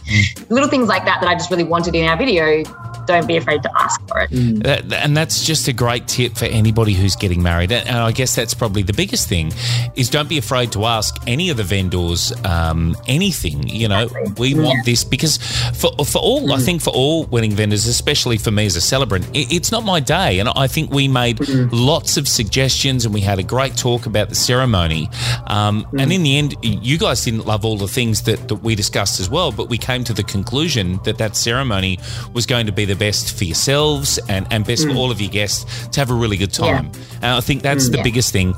little 0.50 0.68
things 0.68 0.88
like 0.88 1.04
that 1.04 1.20
that 1.20 1.28
I 1.30 1.34
just 1.34 1.52
really 1.52 1.62
wanted 1.62 1.94
in 1.94 2.04
our 2.08 2.16
video. 2.16 2.64
Don't 3.06 3.26
be 3.26 3.36
afraid 3.36 3.62
to 3.62 3.70
ask 3.80 4.00
for 4.08 4.20
it. 4.22 4.30
That, 4.62 4.92
and 4.92 5.16
that's 5.16 5.44
just 5.44 5.68
a 5.68 5.72
great 5.72 6.08
tip 6.08 6.36
for 6.36 6.44
anybody 6.46 6.92
who's 6.92 7.16
getting 7.16 7.42
married. 7.42 7.72
And 7.72 7.98
I 7.98 8.12
guess 8.12 8.34
that's 8.34 8.54
probably 8.54 8.82
the 8.82 8.92
biggest 8.92 9.28
thing 9.28 9.52
is 9.96 10.08
don't 10.10 10.28
be 10.28 10.38
afraid 10.38 10.72
to 10.72 10.84
ask 10.84 11.16
any 11.26 11.50
of 11.50 11.56
the 11.56 11.62
vendors 11.64 12.32
um, 12.44 12.96
anything. 13.06 13.68
You 13.68 13.88
know, 13.88 14.08
we 14.38 14.54
want 14.54 14.84
this 14.84 15.04
because 15.04 15.38
for 15.74 15.92
for 16.04 16.18
all 16.18 16.52
I 16.52 16.58
think 16.58 16.82
for 16.82 16.90
all 16.90 17.24
wedding 17.26 17.52
vendors, 17.52 17.86
especially 17.86 18.38
for 18.38 18.50
me 18.50 18.66
as 18.66 18.76
a 18.76 18.80
celebrant, 18.80 19.24
it, 19.34 19.52
it's 19.52 19.72
not 19.72 19.84
my 19.84 20.00
day. 20.00 20.38
And 20.38 20.48
I 20.48 20.66
think 20.66 20.90
we 20.90 21.08
made 21.08 21.40
lots 21.72 22.16
of 22.16 22.26
suggestions 22.28 23.04
and 23.04 23.14
we 23.14 23.20
had 23.20 23.38
a 23.38 23.42
great 23.42 23.76
talk 23.76 24.06
about 24.06 24.28
the 24.28 24.34
ceremony. 24.34 25.08
Um, 25.46 25.86
And 25.98 26.12
in 26.12 26.22
the 26.22 26.38
end, 26.38 26.54
you 26.62 26.98
guys 26.98 27.24
didn't 27.24 27.46
love 27.46 27.64
all 27.64 27.76
the 27.76 27.88
things 27.88 28.22
that, 28.22 28.48
that 28.48 28.56
we 28.56 28.74
discussed 28.74 29.20
as 29.20 29.28
well, 29.30 29.52
but 29.52 29.68
we 29.68 29.78
came 29.78 30.04
to 30.04 30.12
the 30.12 30.22
conclusion 30.22 30.98
that 31.04 31.18
that 31.18 31.36
ceremony 31.36 31.98
was 32.32 32.46
going 32.46 32.66
to 32.66 32.72
be 32.72 32.84
the 32.84 32.91
best 32.96 33.36
for 33.36 33.44
yourselves 33.44 34.18
and, 34.28 34.46
and 34.50 34.64
best 34.66 34.86
for 34.88 34.94
all 34.94 35.10
of 35.10 35.20
your 35.20 35.30
guests 35.30 35.86
to 35.88 36.00
have 36.00 36.10
a 36.10 36.14
really 36.14 36.36
good 36.36 36.52
time. 36.52 36.90
And 37.16 37.32
I 37.32 37.40
think 37.40 37.62
that's 37.62 37.88
the 37.88 37.98
Yeah. 37.98 38.02
biggest 38.02 38.32
thing. 38.32 38.54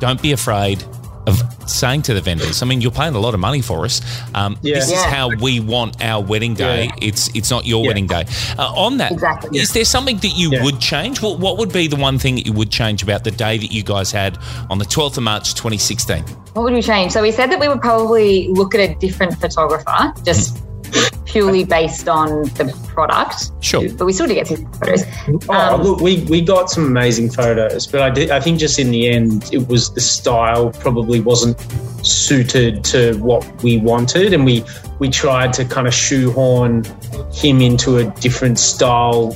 Don't 0.00 0.20
be 0.22 0.32
afraid 0.32 0.82
of 1.26 1.42
saying 1.66 2.00
to 2.00 2.14
the 2.14 2.22
vendors. 2.22 2.62
I 2.62 2.66
mean, 2.66 2.80
you're 2.80 2.90
paying 2.90 3.14
a 3.14 3.18
lot 3.18 3.34
of 3.34 3.40
money 3.40 3.60
for 3.60 3.84
us. 3.84 4.00
Um, 4.34 4.56
Yeah. 4.62 4.76
This 4.76 4.86
is 4.86 4.92
Yeah. 4.92 5.10
how 5.10 5.28
we 5.36 5.60
want 5.60 6.02
our 6.02 6.22
wedding 6.22 6.54
day. 6.54 6.84
Yeah. 6.84 7.08
It's 7.08 7.28
it's 7.34 7.50
not 7.50 7.66
your 7.66 7.82
Yeah. 7.82 7.88
wedding 7.88 8.06
day. 8.06 8.24
Uh, 8.58 8.72
on 8.74 8.96
that, 8.98 9.12
Exactly. 9.12 9.58
is 9.58 9.72
there 9.72 9.84
something 9.84 10.16
that 10.18 10.32
you 10.36 10.50
Yeah. 10.52 10.62
would 10.64 10.80
change? 10.80 11.20
What, 11.20 11.38
what 11.38 11.58
would 11.58 11.70
be 11.70 11.86
the 11.86 11.96
one 11.96 12.18
thing 12.18 12.36
that 12.36 12.46
you 12.46 12.54
would 12.54 12.70
change 12.70 13.02
about 13.02 13.24
the 13.24 13.30
day 13.30 13.58
that 13.58 13.70
you 13.70 13.82
guys 13.82 14.10
had 14.10 14.38
on 14.70 14.78
the 14.78 14.86
12th 14.86 15.18
of 15.18 15.22
March 15.24 15.52
2016? 15.54 16.24
What 16.54 16.62
would 16.62 16.72
we 16.72 16.80
change? 16.80 17.12
So 17.12 17.20
we 17.20 17.30
said 17.30 17.50
that 17.52 17.60
we 17.60 17.68
would 17.68 17.82
probably 17.82 18.48
look 18.50 18.74
at 18.74 18.80
a 18.80 18.94
different 18.94 19.38
photographer, 19.38 20.14
just 20.24 20.56
purely 21.28 21.62
based 21.62 22.08
on 22.08 22.44
the 22.54 22.74
product. 22.88 23.52
Sure. 23.60 23.86
But 23.92 24.06
we 24.06 24.12
still 24.14 24.26
did 24.26 24.34
get 24.34 24.46
some 24.46 24.72
photos. 24.72 25.04
Oh, 25.48 25.74
Um, 25.74 25.82
look, 25.82 26.00
we, 26.00 26.22
we 26.24 26.40
got 26.40 26.70
some 26.70 26.84
amazing 26.86 27.30
photos, 27.30 27.86
but 27.86 28.00
I 28.00 28.08
did, 28.10 28.30
I 28.30 28.40
think 28.40 28.58
just 28.58 28.78
in 28.78 28.90
the 28.90 29.08
end, 29.10 29.48
it 29.52 29.68
was 29.68 29.92
the 29.92 30.00
style 30.00 30.70
probably 30.70 31.20
wasn't 31.20 31.60
suited 32.02 32.82
to 32.84 33.12
what 33.18 33.44
we 33.62 33.78
wanted, 33.78 34.32
and 34.32 34.44
we 34.44 34.64
we 35.00 35.08
tried 35.08 35.52
to 35.52 35.64
kind 35.64 35.86
of 35.86 35.94
shoehorn 35.94 36.84
him 37.32 37.60
into 37.60 37.98
a 37.98 38.04
different 38.20 38.58
style 38.58 39.32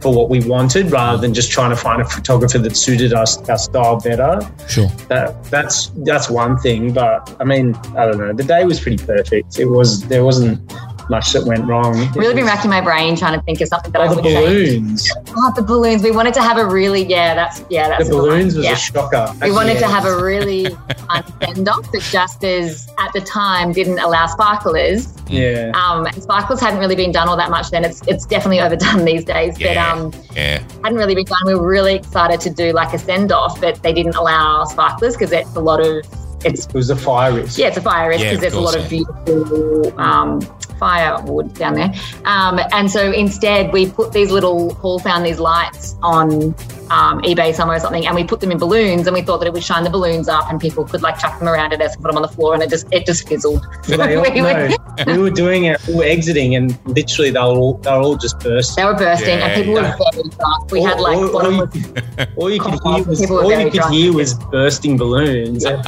for 0.00 0.12
what 0.14 0.28
we 0.30 0.40
wanted, 0.46 0.90
rather 0.90 1.18
than 1.20 1.32
just 1.34 1.50
trying 1.50 1.70
to 1.70 1.76
find 1.76 2.00
a 2.00 2.04
photographer 2.04 2.58
that 2.58 2.76
suited 2.76 3.12
us 3.12 3.36
our 3.48 3.58
style 3.58 4.00
better. 4.00 4.40
Sure. 4.68 4.88
That 5.08 5.42
that's 5.44 5.88
that's 6.04 6.30
one 6.30 6.56
thing, 6.58 6.92
but 6.92 7.34
I 7.40 7.44
mean, 7.44 7.74
I 7.96 8.06
don't 8.06 8.18
know. 8.18 8.32
The 8.32 8.44
day 8.44 8.64
was 8.64 8.78
pretty 8.80 9.04
perfect. 9.04 9.58
It 9.58 9.66
was 9.66 10.06
there 10.06 10.24
wasn't 10.24 10.60
much 11.10 11.32
that 11.32 11.44
went 11.44 11.64
wrong. 11.66 11.94
Really 12.14 12.34
been 12.34 12.44
racking 12.44 12.70
my 12.70 12.80
brain 12.80 13.16
trying 13.16 13.38
to 13.38 13.44
think 13.44 13.60
of 13.60 13.68
something 13.68 13.92
that 13.92 14.00
I 14.00 14.06
Oh, 14.06 14.10
the 14.10 14.16
would 14.16 14.24
change. 14.24 14.78
balloons. 14.80 15.12
Oh, 15.36 15.52
the 15.56 15.62
balloons. 15.62 16.02
We 16.02 16.10
wanted 16.10 16.34
to 16.34 16.42
have 16.42 16.58
a 16.58 16.66
really 16.66 17.04
yeah. 17.04 17.34
That's 17.34 17.64
yeah. 17.70 17.88
That's 17.88 18.04
The 18.08 18.10
the 18.14 18.20
balloons 18.20 18.54
was 18.56 18.64
yeah. 18.64 18.72
a 18.72 18.76
shocker. 18.76 19.32
We 19.42 19.52
wanted 19.52 19.78
to 19.78 19.86
have 19.86 20.04
a 20.04 20.22
really 20.22 20.66
fun 20.66 21.24
send 21.42 21.68
off, 21.68 21.90
but 21.92 22.02
just 22.02 22.44
as 22.44 22.88
at 22.98 23.12
the 23.12 23.20
time 23.20 23.72
didn't 23.72 23.98
allow 23.98 24.26
sparklers. 24.26 25.12
Yeah. 25.28 25.72
Um, 25.74 26.06
and 26.06 26.22
sparklers 26.22 26.60
hadn't 26.60 26.78
really 26.80 26.96
been 26.96 27.12
done 27.12 27.28
all 27.28 27.36
that 27.36 27.50
much 27.50 27.70
then. 27.70 27.84
It's 27.84 28.02
it's 28.06 28.26
definitely 28.26 28.60
overdone 28.60 29.04
these 29.12 29.24
days, 29.24 29.58
but 29.58 29.76
um, 29.76 30.12
Yeah. 30.34 30.62
hadn't 30.84 30.98
really 30.98 31.14
been 31.14 31.24
done. 31.24 31.38
We 31.46 31.54
were 31.54 31.66
really 31.68 31.94
excited 31.94 32.40
to 32.42 32.50
do 32.50 32.72
like 32.72 32.92
a 32.92 32.98
send 32.98 33.32
off, 33.32 33.60
but 33.60 33.82
they 33.82 33.92
didn't 33.92 34.14
allow 34.16 34.64
sparklers 34.64 35.14
because 35.14 35.32
it's 35.32 35.54
a 35.56 35.60
lot 35.60 35.80
of 35.80 36.04
it's 36.44 36.66
It 36.66 36.74
was 36.74 36.90
a 36.90 36.96
fire 36.96 37.32
risk. 37.34 37.56
yeah, 37.56 37.68
it's 37.68 37.76
a 37.76 37.80
fire 37.80 38.08
risk 38.08 38.24
because 38.24 38.34
of 38.34 38.40
there's 38.40 38.54
a 38.54 38.60
lot 38.60 38.72
course, 38.74 38.84
of 38.84 38.90
beautiful 38.90 40.00
um, 40.00 40.40
firewood 40.82 41.54
down 41.54 41.74
there. 41.74 41.94
Um, 42.24 42.58
and 42.72 42.90
so 42.90 43.12
instead, 43.12 43.72
we 43.72 43.88
put 43.88 44.12
these 44.12 44.32
little, 44.32 44.74
Paul 44.74 44.98
found 44.98 45.24
these 45.24 45.38
lights 45.38 45.94
on 46.02 46.56
um, 46.90 47.20
eBay 47.22 47.54
somewhere 47.54 47.76
or 47.76 47.80
something, 47.80 48.06
and 48.06 48.14
we 48.14 48.24
put 48.24 48.40
them 48.40 48.50
in 48.50 48.58
balloons, 48.58 49.06
and 49.06 49.14
we 49.14 49.22
thought 49.22 49.38
that 49.38 49.46
it 49.46 49.52
would 49.52 49.64
shine 49.64 49.84
the 49.84 49.90
balloons 49.90 50.28
up, 50.28 50.50
and 50.50 50.60
people 50.60 50.84
could 50.84 51.02
like 51.02 51.18
chuck 51.18 51.38
them 51.38 51.48
around 51.48 51.72
at 51.72 51.80
us 51.80 51.94
and 51.94 52.02
put 52.02 52.08
them 52.08 52.16
on 52.16 52.22
the 52.22 52.28
floor, 52.28 52.54
and 52.54 52.62
it 52.62 52.70
just 52.70 52.86
it 52.92 53.06
just 53.06 53.28
fizzled. 53.28 53.64
But 53.88 53.98
We 54.10 54.16
were- 54.42 54.68
no, 54.68 54.76
we 55.06 55.18
were 55.18 55.30
doing 55.30 55.64
it, 55.64 55.80
we 55.88 55.94
were 55.94 56.04
exiting, 56.04 56.54
and 56.56 56.78
literally 56.86 57.30
they 57.30 57.38
were 57.38 57.44
all, 57.46 57.74
they 57.78 57.90
were 57.90 57.96
all 57.98 58.16
just 58.16 58.38
bursting. 58.40 58.82
They 58.84 58.90
were 58.90 58.98
bursting, 58.98 59.38
Yeah, 59.38 59.46
and 59.46 59.54
people 59.64 59.74
yeah. 59.82 59.96
were 59.96 60.04
very 60.12 60.28
drunk. 60.28 60.70
We 60.72 60.82
had 60.82 61.00
like 61.00 61.16
all, 61.16 61.32
one 61.32 61.46
all, 61.46 61.68
you, 61.72 61.94
all 62.36 62.50
you 62.50 62.60
could 62.60 62.72
hear 62.82 63.04
was 63.04 63.30
all 63.30 63.50
you 63.50 63.64
could 63.64 63.72
drunk. 63.72 63.92
hear 63.94 64.12
was 64.12 64.34
bursting 64.34 64.96
balloons. 64.96 65.64
Yeah. 65.64 65.82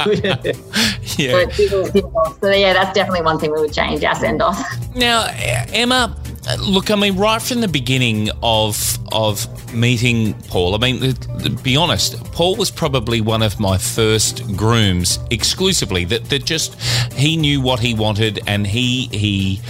but 1.31 1.51
people- 1.51 1.91
people- 1.91 2.35
So 2.41 2.49
yeah, 2.51 2.73
that's 2.73 2.93
definitely 2.93 3.21
one 3.21 3.39
thing 3.39 3.51
we 3.51 3.61
would 3.61 3.73
change 3.73 4.03
our 4.03 4.15
send 4.15 4.41
off. 4.41 4.59
Now, 4.95 5.27
Emma, 5.73 6.15
Uh, 6.47 6.57
look, 6.59 6.91
I 6.91 6.95
mean, 6.95 7.17
right 7.17 7.41
from 7.41 7.61
the 7.61 7.67
beginning 7.67 8.29
of 8.43 8.99
of 9.11 9.73
meeting 9.73 10.33
Paul, 10.49 10.75
I 10.75 10.77
mean, 10.77 11.15
be 11.63 11.75
honest, 11.75 12.23
Paul 12.33 12.55
was 12.55 12.69
probably 12.69 13.21
one 13.21 13.41
of 13.41 13.59
my 13.59 13.77
first 13.77 14.45
grooms 14.55 15.19
exclusively. 15.31 16.05
That 16.05 16.25
that 16.29 16.45
just 16.45 16.79
he 17.13 17.35
knew 17.35 17.61
what 17.61 17.79
he 17.79 17.93
wanted, 17.93 18.41
and 18.47 18.67
he 18.67 19.07
he. 19.07 19.61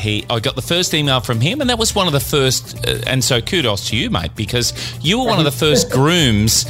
He, 0.00 0.24
I 0.28 0.40
got 0.40 0.56
the 0.56 0.62
first 0.62 0.94
email 0.94 1.20
from 1.20 1.40
him, 1.40 1.60
and 1.60 1.70
that 1.70 1.78
was 1.78 1.94
one 1.94 2.06
of 2.06 2.12
the 2.12 2.20
first. 2.20 2.86
Uh, 2.86 3.00
and 3.06 3.22
so, 3.22 3.40
kudos 3.40 3.88
to 3.90 3.96
you, 3.96 4.10
mate, 4.10 4.34
because 4.34 4.72
you 5.02 5.20
were 5.20 5.26
one 5.26 5.38
of 5.38 5.44
the 5.44 5.50
first 5.50 5.90
grooms 5.90 6.64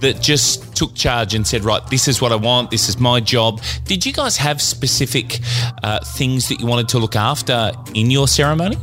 that 0.00 0.20
just 0.20 0.76
took 0.76 0.94
charge 0.94 1.34
and 1.34 1.46
said, 1.46 1.64
"Right, 1.64 1.84
this 1.88 2.08
is 2.08 2.20
what 2.20 2.32
I 2.32 2.36
want. 2.36 2.70
This 2.70 2.88
is 2.88 2.98
my 2.98 3.20
job." 3.20 3.62
Did 3.84 4.04
you 4.04 4.12
guys 4.12 4.36
have 4.36 4.60
specific 4.60 5.40
uh, 5.82 6.00
things 6.04 6.48
that 6.48 6.60
you 6.60 6.66
wanted 6.66 6.88
to 6.90 6.98
look 6.98 7.16
after 7.16 7.72
in 7.94 8.10
your 8.10 8.28
ceremony? 8.28 8.76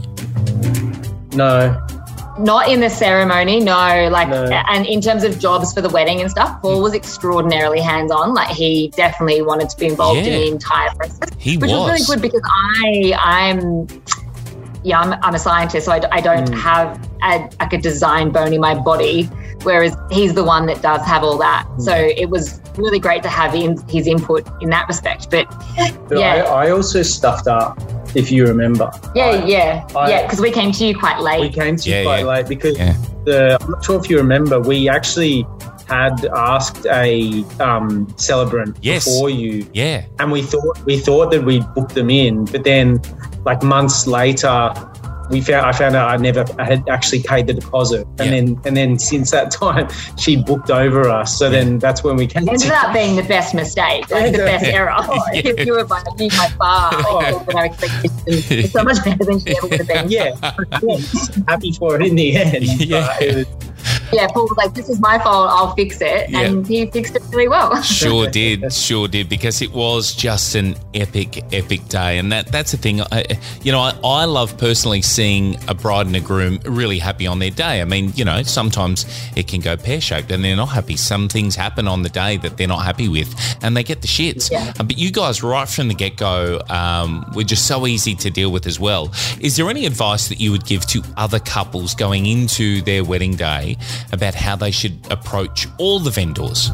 no, 1.34 1.79
Not 2.39 2.69
in 2.69 2.79
the 2.79 2.89
ceremony, 2.89 3.60
no. 3.60 4.10
Like, 4.12 4.29
No. 4.29 4.43
and 4.46 4.86
in 4.86 5.01
terms 5.01 5.24
of 5.24 5.38
jobs 5.39 5.74
for 5.74 5.81
the 5.81 5.89
wedding 5.89 6.22
and 6.22 6.31
stuff, 6.31 6.62
Paul 6.62 6.81
was 6.81 6.93
extraordinarily 6.93 7.81
hands 7.81 8.12
on. 8.12 8.34
Like, 8.34 8.48
he 8.50 8.91
definitely 8.96 9.41
wanted 9.41 9.69
to 9.69 9.77
be 9.77 9.88
involved 9.88 10.19
in 10.19 10.25
the 10.34 10.48
entire 10.48 10.89
process, 10.96 11.29
He 11.38 11.58
which 11.58 11.69
was. 11.72 11.89
really 11.89 12.05
good 12.05 12.22
because 12.22 12.41
I, 12.84 13.13
I'm, 13.19 13.88
yeah, 14.83 15.00
I'm, 15.00 15.19
I'm 15.24 15.36
a 15.36 15.39
scientist, 15.39 15.86
so 15.86 15.91
I, 15.91 16.00
d- 16.00 16.07
I 16.12 16.21
don't 16.21 16.51
have 16.53 17.00
a, 17.24 17.50
like 17.59 17.74
a 17.74 17.77
design 17.77 18.29
bone 18.31 18.53
in 18.53 18.62
my 18.62 18.75
body, 18.75 19.24
whereas 19.63 19.95
he's 20.12 20.33
the 20.33 20.43
one 20.43 20.65
that 20.67 20.81
does 20.81 21.05
have 21.05 21.24
all 21.24 21.38
that. 21.39 21.67
So 21.79 21.93
it 21.93 22.29
was 22.29 22.62
really 22.77 23.00
great 23.00 23.24
to 23.24 23.29
have 23.29 23.53
in, 23.55 23.77
his 23.89 24.07
input 24.07 24.48
in 24.62 24.69
that 24.69 24.88
respect. 24.88 25.29
But 25.29 25.48
but 26.07 26.17
Yeah. 26.19 26.43
I, 26.45 26.67
I 26.67 26.69
also 26.71 27.01
stuffed 27.01 27.48
up, 27.48 27.79
if 28.15 28.31
you 28.31 28.45
remember. 28.45 28.89
yeah, 29.15 29.25
I- 29.25 29.45
yeah, 29.45 29.88
I- 29.95 30.09
yeah, 30.09 30.21
because 30.24 30.39
we 30.39 30.51
came 30.51 30.71
to 30.71 30.86
you 30.86 30.98
quite 30.98 31.19
late. 31.19 31.41
We 31.41 31.50
came 31.50 31.75
to 31.75 31.89
Yeah, 31.89 32.00
you 32.01 32.05
quite 32.07 32.19
yeah. 32.19 32.25
late 32.25 32.48
because 32.48 32.77
Yeah. 32.77 32.95
the 33.25 33.57
I'm 33.62 33.71
not 33.71 33.83
sure 33.83 34.00
if 34.00 34.09
you 34.09 34.17
remember, 34.17 34.59
we 34.62 34.88
actually 34.88 35.45
had 35.88 36.24
asked 36.36 36.86
a 36.86 37.43
um, 37.59 38.07
celebrant 38.15 38.77
Yes. 38.81 39.05
before 39.05 39.29
you, 39.31 39.67
Yeah, 39.74 40.05
and 40.19 40.31
we 40.31 40.41
thought 40.43 40.86
we 40.86 41.00
thought 41.00 41.31
that 41.31 41.43
we'd 41.43 41.65
booked 41.74 41.95
them 41.95 42.09
in, 42.12 42.45
but 42.45 42.63
then 42.63 43.01
like 43.46 43.63
months 43.63 44.08
later. 44.08 44.74
We 45.29 45.41
found 45.41 45.63
I 45.63 45.72
found 45.74 45.96
out 45.96 46.10
I 46.10 46.17
never 46.17 46.43
I 46.58 46.63
had 46.65 46.89
actually 46.89 47.22
paid 47.22 47.46
the 47.46 47.53
deposit, 47.53 48.08
and 48.17 48.19
Yeah. 48.19 48.25
then 48.31 48.62
and 48.65 48.75
then 48.75 48.98
since 48.98 49.29
that 49.29 49.51
time 49.63 49.88
she 50.17 50.36
booked 50.41 50.72
over 50.72 51.08
us. 51.08 51.38
So 51.38 51.51
then 51.51 51.77
that's 51.77 52.03
when 52.03 52.15
we 52.15 52.25
came 52.25 52.50
ended 52.50 52.62
to 52.67 52.75
up 52.75 52.93
being 52.93 53.15
the 53.15 53.22
best 53.22 53.53
mistake, 53.53 54.10
like 54.10 54.31
the 54.31 54.39
best 54.39 54.65
error. 54.65 54.96
If 55.34 55.67
you 55.67 55.74
were 55.74 55.86
by 55.86 56.01
me 56.17 56.29
by 56.29 56.48
far, 56.58 56.89
oh, 56.96 57.43
but 57.46 57.53
our 57.55 57.65
expectations 57.65 58.72
so 58.72 58.84
much 58.84 59.03
better 59.05 59.24
than 59.24 59.39
she 59.39 59.55
ever 59.55 59.67
would 59.67 59.79
have 59.79 59.88
been. 59.88 60.10
yeah, 60.10 60.34
happy 61.48 61.74
for 61.74 61.96
it 62.01 62.08
in 62.08 62.15
the 62.15 62.36
end. 62.36 62.63
Yeah. 62.81 63.43
But 64.12 64.13
it 64.13 64.16
was- 64.16 64.20
Yeah, 64.22 64.28
Paul 64.34 64.44
was 64.50 64.58
like, 64.58 64.74
"This 64.74 64.89
is 64.89 65.00
my 65.00 65.20
fault. 65.20 65.50
I'll 65.51 65.74
fix 65.75 65.98
it," 66.01 66.30
Yeah. 66.30 66.39
and 66.42 66.66
he 66.68 66.86
fixed 66.88 67.16
it 67.16 67.22
really 67.32 67.48
well. 67.48 67.82
sure 67.84 68.28
did, 68.28 68.72
sure 68.74 69.08
did, 69.08 69.30
because 69.30 69.62
it 69.62 69.72
was 69.74 70.13
just 70.13 70.56
an 70.56 70.75
epic, 70.94 71.44
epic 71.54 71.88
day, 71.89 72.18
and 72.18 72.32
that 72.32 72.51
that's 72.51 72.72
the 72.72 72.78
thing. 72.78 73.01
I, 73.12 73.24
you 73.63 73.72
know, 73.72 73.80
I, 73.80 73.94
I 74.04 74.25
love 74.25 74.58
personally 74.58 75.01
seeing 75.01 75.58
a 75.68 75.74
bride 75.74 76.08
and 76.08 76.16
a 76.16 76.20
groom 76.20 76.60
really 76.66 77.00
happy 77.00 77.28
on 77.28 77.39
their 77.39 77.50
day. 77.51 77.82
I 77.82 77.86
mean, 77.86 78.12
you 78.16 78.25
know, 78.25 78.44
sometimes 78.44 79.06
it 79.36 79.48
can 79.48 79.62
go 79.62 79.78
pear 79.78 80.01
shaped 80.01 80.32
and 80.32 80.44
they're 80.44 80.56
not 80.56 80.68
happy. 80.70 80.98
Some 80.98 81.28
things 81.30 81.56
happen 81.56 81.88
on 81.88 82.04
the 82.04 82.10
day 82.10 82.38
that 82.38 82.58
they're 82.58 82.68
not 82.68 82.84
happy 82.86 83.08
with, 83.08 83.34
and 83.62 83.75
they 83.78 83.84
get 83.84 84.01
the 84.01 84.08
shits. 84.08 84.51
Yeah. 84.51 84.74
Uh, 84.80 84.84
But 84.84 84.98
you 84.98 85.12
guys, 85.12 85.44
right 85.44 85.68
from 85.70 85.88
the 85.88 85.94
get 85.94 86.16
go, 86.18 86.62
um, 86.70 87.25
were 87.36 87.44
just 87.44 87.68
so 87.68 87.86
easy 87.88 88.16
to 88.16 88.30
deal 88.30 88.51
with 88.51 88.66
as 88.68 88.80
well. 88.80 89.12
Is 89.39 89.56
there 89.56 89.70
any 89.70 89.86
advice 89.86 90.28
that 90.30 90.39
you 90.39 90.51
would 90.51 90.66
give 90.66 90.86
to 90.88 91.04
other 91.18 91.39
couples 91.39 91.94
going 91.96 92.25
into 92.25 92.82
their 92.82 93.04
wedding 93.04 93.36
day 93.36 93.78
about 94.12 94.36
how 94.36 94.56
they 94.56 94.72
should 94.72 95.00
approach 95.12 95.68
all 95.77 96.00
the 96.00 96.10
vendors? 96.10 96.72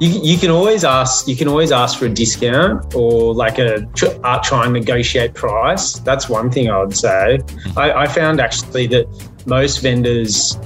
You, 0.00 0.20
you 0.22 0.38
can 0.38 0.50
always 0.50 0.84
ask. 0.84 1.28
You 1.28 1.36
can 1.36 1.46
always 1.46 1.70
ask 1.70 1.98
for 1.98 2.06
a 2.06 2.08
discount 2.08 2.94
or 2.94 3.34
like 3.34 3.58
a 3.58 3.88
uh, 4.24 4.38
try 4.42 4.64
and 4.64 4.72
negotiate 4.72 5.34
price. 5.34 5.94
That's 6.00 6.28
one 6.28 6.50
thing 6.50 6.70
I 6.70 6.80
would 6.82 6.96
say. 6.96 7.38
I, 7.76 7.92
I 7.92 8.06
found 8.08 8.40
actually 8.40 8.88
that 8.88 9.06
most 9.46 9.78
vendors, 9.78 10.58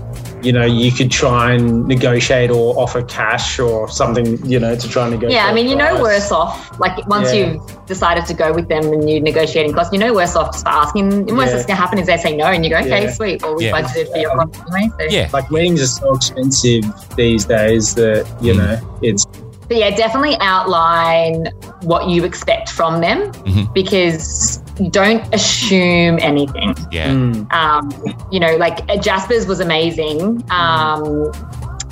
you 0.46 0.52
know, 0.52 0.64
you 0.64 0.92
could 0.92 1.10
try 1.10 1.52
and 1.54 1.86
negotiate 1.88 2.50
or 2.50 2.78
offer 2.78 3.02
cash 3.02 3.58
or 3.58 3.88
something, 3.88 4.38
you 4.46 4.60
know, 4.60 4.76
to 4.76 4.88
try 4.88 5.02
and 5.02 5.10
negotiate. 5.14 5.32
Yeah, 5.32 5.46
I 5.46 5.52
mean, 5.52 5.68
you 5.68 5.74
know, 5.74 5.88
price. 5.90 6.02
worse 6.02 6.32
off. 6.32 6.78
Like 6.78 6.94
once 7.08 7.34
Yeah. 7.34 7.52
you've 7.54 7.86
decided 7.86 8.24
to 8.26 8.34
go 8.34 8.52
with 8.52 8.68
them 8.68 8.84
and 8.92 9.10
you're 9.10 9.20
negotiating 9.20 9.72
costs, 9.74 9.92
you 9.92 9.98
know, 9.98 10.14
worse 10.14 10.36
off 10.36 10.52
just 10.52 10.64
for 10.64 10.70
asking. 10.70 11.12
And 11.12 11.36
worst 11.36 11.48
Yeah. 11.50 11.54
that's 11.56 11.66
going 11.66 11.76
to 11.76 11.82
happen 11.82 11.98
is 11.98 12.06
they 12.06 12.16
say 12.16 12.36
no, 12.36 12.44
and 12.46 12.64
you 12.64 12.70
go, 12.70 12.76
okay, 12.78 13.04
Yeah. 13.04 13.12
sweet. 13.12 13.42
Well, 13.42 13.56
we 13.56 13.66
Yeah. 13.66 13.72
budgeted 13.82 14.12
for 14.12 14.18
your 14.18 14.30
cost 14.36 14.54
anyway. 14.72 14.90
So. 15.00 15.04
Yeah. 15.16 15.28
Like 15.32 15.50
weddings 15.50 15.82
are 15.82 15.86
so 15.86 16.14
expensive 16.14 16.84
these 17.16 17.44
days 17.44 17.94
that 17.96 18.24
you 18.40 18.54
Mm. 18.54 18.58
know 18.58 18.78
it's 19.02 19.26
But 19.68 19.78
yeah, 19.78 19.90
definitely 19.96 20.36
outline 20.40 21.48
what 21.82 22.08
you 22.08 22.22
expect 22.22 22.68
from 22.70 23.00
them 23.00 23.32
Mhm. 23.44 23.74
because 23.74 24.60
you 24.60 24.65
don't 24.90 25.22
assume 25.34 26.18
anything. 26.20 26.74
Yeah. 26.90 27.10
mm, 27.10 27.50
Um, 27.52 27.90
you 28.30 28.40
know, 28.40 28.56
like 28.56 28.88
uh, 28.90 28.96
Jasper's 28.96 29.46
was 29.46 29.60
amazing. 29.60 30.42
Um, 30.50 31.32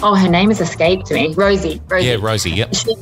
oh, 0.03 0.14
her 0.14 0.29
name 0.29 0.50
has 0.50 0.61
escaped 0.61 1.11
me. 1.11 1.33
Rosie. 1.35 1.81
Rosie. 1.88 2.07
Yeah, 2.09 2.17
Rosie. 2.21 2.50
Yep. 2.50 2.75
She 2.75 2.95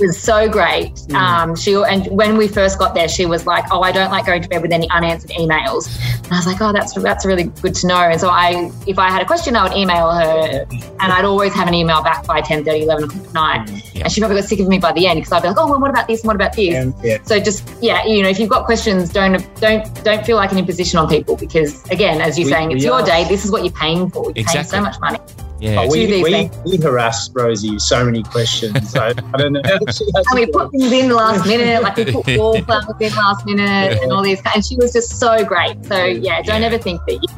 was 0.00 0.18
so 0.18 0.48
great. 0.48 0.94
Mm. 0.94 1.14
Um, 1.14 1.56
she 1.56 1.74
and 1.74 2.06
when 2.08 2.36
we 2.36 2.48
first 2.48 2.78
got 2.78 2.94
there, 2.94 3.08
she 3.08 3.26
was 3.26 3.46
like, 3.46 3.64
"Oh, 3.70 3.80
I 3.82 3.92
don't 3.92 4.10
like 4.10 4.26
going 4.26 4.42
to 4.42 4.48
bed 4.48 4.62
with 4.62 4.72
any 4.72 4.88
unanswered 4.90 5.30
emails." 5.32 5.88
And 6.24 6.32
I 6.32 6.36
was 6.36 6.46
like, 6.46 6.60
"Oh, 6.60 6.72
that's 6.72 6.94
that's 6.94 7.24
really 7.26 7.44
good 7.44 7.74
to 7.76 7.86
know." 7.86 7.96
And 7.98 8.20
so 8.20 8.28
I, 8.28 8.70
if 8.86 8.98
I 8.98 9.10
had 9.10 9.22
a 9.22 9.24
question, 9.26 9.56
I 9.56 9.62
would 9.64 9.76
email 9.76 10.10
her, 10.10 10.66
and 10.70 11.12
I'd 11.12 11.24
always 11.24 11.52
have 11.54 11.68
an 11.68 11.74
email 11.74 12.02
back 12.02 12.26
by 12.26 12.40
10, 12.40 12.66
11 12.66 13.04
o'clock 13.04 13.24
at 13.26 13.32
night. 13.32 13.70
Yeah. 13.94 14.04
And 14.04 14.12
she 14.12 14.20
probably 14.20 14.40
got 14.40 14.48
sick 14.48 14.60
of 14.60 14.68
me 14.68 14.78
by 14.78 14.92
the 14.92 15.06
end 15.06 15.18
because 15.18 15.32
I'd 15.32 15.42
be 15.42 15.48
like, 15.48 15.58
"Oh, 15.58 15.70
well, 15.70 15.80
what 15.80 15.90
about 15.90 16.06
this? 16.06 16.20
And 16.22 16.26
what 16.28 16.36
about 16.36 16.54
this?" 16.54 16.92
yeah. 17.02 17.18
So 17.24 17.38
just 17.40 17.68
yeah, 17.80 18.04
you 18.04 18.22
know, 18.22 18.28
if 18.28 18.38
you've 18.38 18.50
got 18.50 18.64
questions, 18.66 19.10
don't 19.12 19.42
don't 19.60 20.04
don't 20.04 20.24
feel 20.24 20.36
like 20.36 20.52
an 20.52 20.58
imposition 20.58 20.98
on 20.98 21.08
people 21.08 21.36
because 21.36 21.84
again, 21.90 22.20
as 22.20 22.38
you're 22.38 22.46
We- 22.46 22.52
saying, 22.52 22.72
it's 22.72 22.84
your 22.84 22.94
are- 23.00 23.02
day. 23.06 23.24
This 23.28 23.44
is 23.44 23.50
what 23.50 23.64
you're 23.64 23.72
paying 23.72 24.10
for. 24.10 24.24
You're 24.24 24.34
paying 24.34 24.46
Exactly. 24.46 24.78
so 24.78 24.80
much 24.82 25.00
money. 25.00 25.18
Yeah. 25.60 25.74
But 25.76 25.86
do 25.86 25.90
we, 25.92 26.22
we, 26.22 26.50
we 26.64 26.76
harassed 26.76 27.32
Rosie 27.34 27.72
with 27.72 27.82
so 27.82 28.04
many 28.04 28.22
questions. 28.22 28.90
So 28.90 29.00
I 29.00 29.12
don't 29.12 29.52
know. 29.54 29.62
how 29.64 29.78
she 29.90 30.04
has 30.14 30.26
And 30.30 30.34
we 30.40 30.46
put 30.46 30.70
things 30.70 30.92
in 30.92 31.08
the 31.08 31.14
last 31.16 31.46
minute, 31.46 31.82
like 31.82 31.96
we 31.96 32.04
put 32.12 32.26
wallflowers 32.38 32.84
in 33.00 33.12
last 33.14 33.44
minute 33.46 34.00
and 34.02 34.12
all 34.12 34.22
these. 34.22 34.40
And 34.54 34.64
she 34.64 34.76
was 34.76 34.92
just 34.92 35.18
so 35.18 35.44
great. 35.44 35.84
So 35.86 36.04
yeah, 36.04 36.42
don't 36.42 36.60
Yeah. 36.60 36.66
ever 36.68 36.78
think 36.78 37.00
that 37.06 37.14
you, 37.14 37.28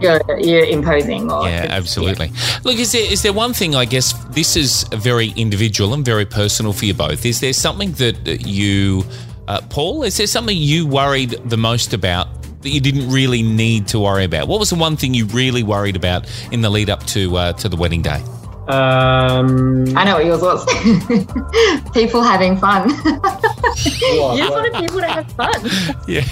you're 0.00 0.38
you're 0.40 0.64
imposing 0.64 1.30
or 1.30 1.46
Yeah, 1.46 1.66
absolutely. 1.68 2.32
Look, 2.64 2.76
is 2.76 2.92
there 2.92 3.12
is 3.12 3.20
there 3.22 3.34
one 3.34 3.52
thing? 3.52 3.74
I 3.74 3.84
guess 3.84 4.14
this 4.30 4.56
is 4.56 4.84
very 4.92 5.30
individual 5.36 5.92
and 5.92 6.02
very 6.04 6.24
personal 6.24 6.72
for 6.72 6.86
you 6.86 6.94
both. 6.94 7.26
Is 7.26 7.40
there 7.40 7.52
something 7.52 7.92
that 7.92 8.46
you, 8.46 9.04
uh, 9.46 9.60
Paul? 9.68 10.04
Is 10.04 10.16
there 10.16 10.26
something 10.26 10.56
you 10.56 10.86
worried 10.86 11.32
the 11.44 11.58
most 11.58 11.92
about 11.92 12.28
that 12.62 12.68
you 12.70 12.80
didn't 12.80 13.10
really 13.10 13.42
need 13.42 13.88
to 13.88 13.98
worry 14.00 14.24
about? 14.24 14.48
What 14.48 14.60
was 14.60 14.70
the 14.70 14.76
one 14.76 14.96
thing 14.96 15.14
you 15.14 15.26
really 15.26 15.62
worried 15.62 15.96
about 15.96 16.26
in 16.52 16.60
the 16.60 16.70
lead 16.70 16.90
up 16.90 17.04
to 17.08 17.36
uh, 17.36 17.52
to 17.54 17.68
the 17.68 17.76
wedding 17.76 18.02
day? 18.02 18.22
Um, 18.68 19.86
I 19.96 20.04
know 20.04 20.14
what 20.14 20.24
yours 20.26 20.42
was. 20.42 20.64
people 21.92 22.22
having 22.22 22.56
fun. 22.56 22.88
you 22.90 22.94
just 22.94 24.20
what- 24.20 24.50
wanted 24.50 24.74
people 24.74 25.00
to 25.00 25.06
have 25.08 25.32
fun. 25.32 25.96
Yeah, 26.08 26.22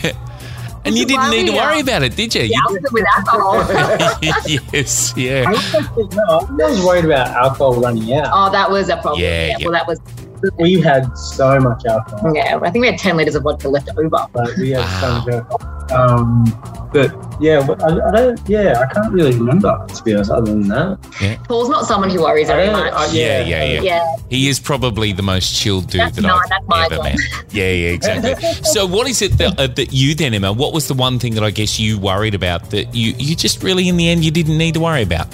And 0.84 0.96
you 0.96 1.04
didn't 1.04 1.30
need 1.30 1.46
to 1.48 1.52
worry 1.52 1.80
about 1.80 2.02
it, 2.04 2.14
did 2.14 2.34
you? 2.34 2.42
Yeah, 2.42 2.58
I 2.68 2.72
was 2.72 2.92
with 2.92 3.04
alcohol. 3.16 3.58
Yes, 4.72 5.12
yeah. 5.16 5.44
I 5.48 6.46
was 6.50 6.84
worried 6.84 7.04
about 7.06 7.28
alcohol 7.28 7.80
running 7.80 8.12
out. 8.14 8.28
oh, 8.32 8.52
that 8.52 8.70
was 8.70 8.88
a 8.88 8.96
problem. 8.98 9.20
Yeah, 9.22 9.46
Yeah, 9.48 9.56
yeah. 9.58 9.64
well, 9.66 9.72
that 9.72 9.86
was. 9.88 10.00
We 10.60 10.80
had 10.80 11.12
so 11.18 11.58
much 11.58 11.84
alcohol. 11.86 12.32
Yeah, 12.36 12.60
I 12.62 12.70
think 12.70 12.82
we 12.82 12.86
had 12.88 12.98
ten 13.00 13.16
liters 13.16 13.34
of 13.34 13.42
vodka 13.42 13.68
left 13.68 13.88
over. 13.98 14.08
But 14.32 14.56
we 14.56 14.70
had 14.70 14.86
so 15.00 15.10
much 15.18 15.28
alcohol. 15.34 15.74
Um, 15.90 16.44
but 16.92 17.14
yeah, 17.40 17.66
I, 17.82 18.08
I 18.08 18.10
don't. 18.10 18.40
Yeah, 18.48 18.80
I 18.80 18.92
can't 18.92 19.12
really 19.12 19.36
remember 19.36 19.86
to 19.94 20.02
be 20.02 20.14
honest. 20.14 20.30
Other 20.30 20.50
than 20.52 20.68
that, 20.68 20.98
Paul's 21.48 21.68
not 21.68 21.86
someone 21.86 22.10
who 22.10 22.22
worries 22.22 22.50
I 22.50 22.56
very 22.56 22.70
much. 22.70 22.92
I, 22.92 23.06
Yeah, 23.12 23.40
yeah, 23.40 23.64
yeah, 23.64 23.64
yeah. 23.64 23.80
yeah, 23.82 24.16
He 24.28 24.48
is 24.48 24.58
probably 24.60 25.12
the 25.12 25.22
most 25.22 25.54
chilled 25.54 25.88
dude 25.90 26.00
That's 26.00 26.16
that 26.16 26.22
not- 26.22 26.42
I've 26.44 26.48
that's 26.50 26.68
my 26.68 26.84
ever 26.86 27.02
met. 27.02 27.18
Yeah, 27.50 27.70
yeah, 27.72 27.88
exactly. 27.90 28.34
so, 28.64 28.86
what 28.86 29.08
is 29.08 29.22
it 29.22 29.32
that, 29.38 29.58
uh, 29.58 29.66
that 29.68 29.92
you 29.92 30.14
then, 30.14 30.34
Emma? 30.34 30.52
What 30.52 30.72
was 30.72 30.88
the 30.88 30.94
one 30.94 31.18
thing 31.18 31.34
that 31.34 31.44
I 31.44 31.50
guess 31.50 31.78
you 31.78 31.98
worried 31.98 32.34
about 32.34 32.70
that 32.70 32.94
you 32.94 33.14
you 33.18 33.34
just 33.36 33.62
really 33.62 33.88
in 33.88 33.96
the 33.96 34.08
end 34.08 34.24
you 34.24 34.30
didn't 34.30 34.58
need 34.58 34.74
to 34.74 34.80
worry 34.80 35.02
about? 35.02 35.26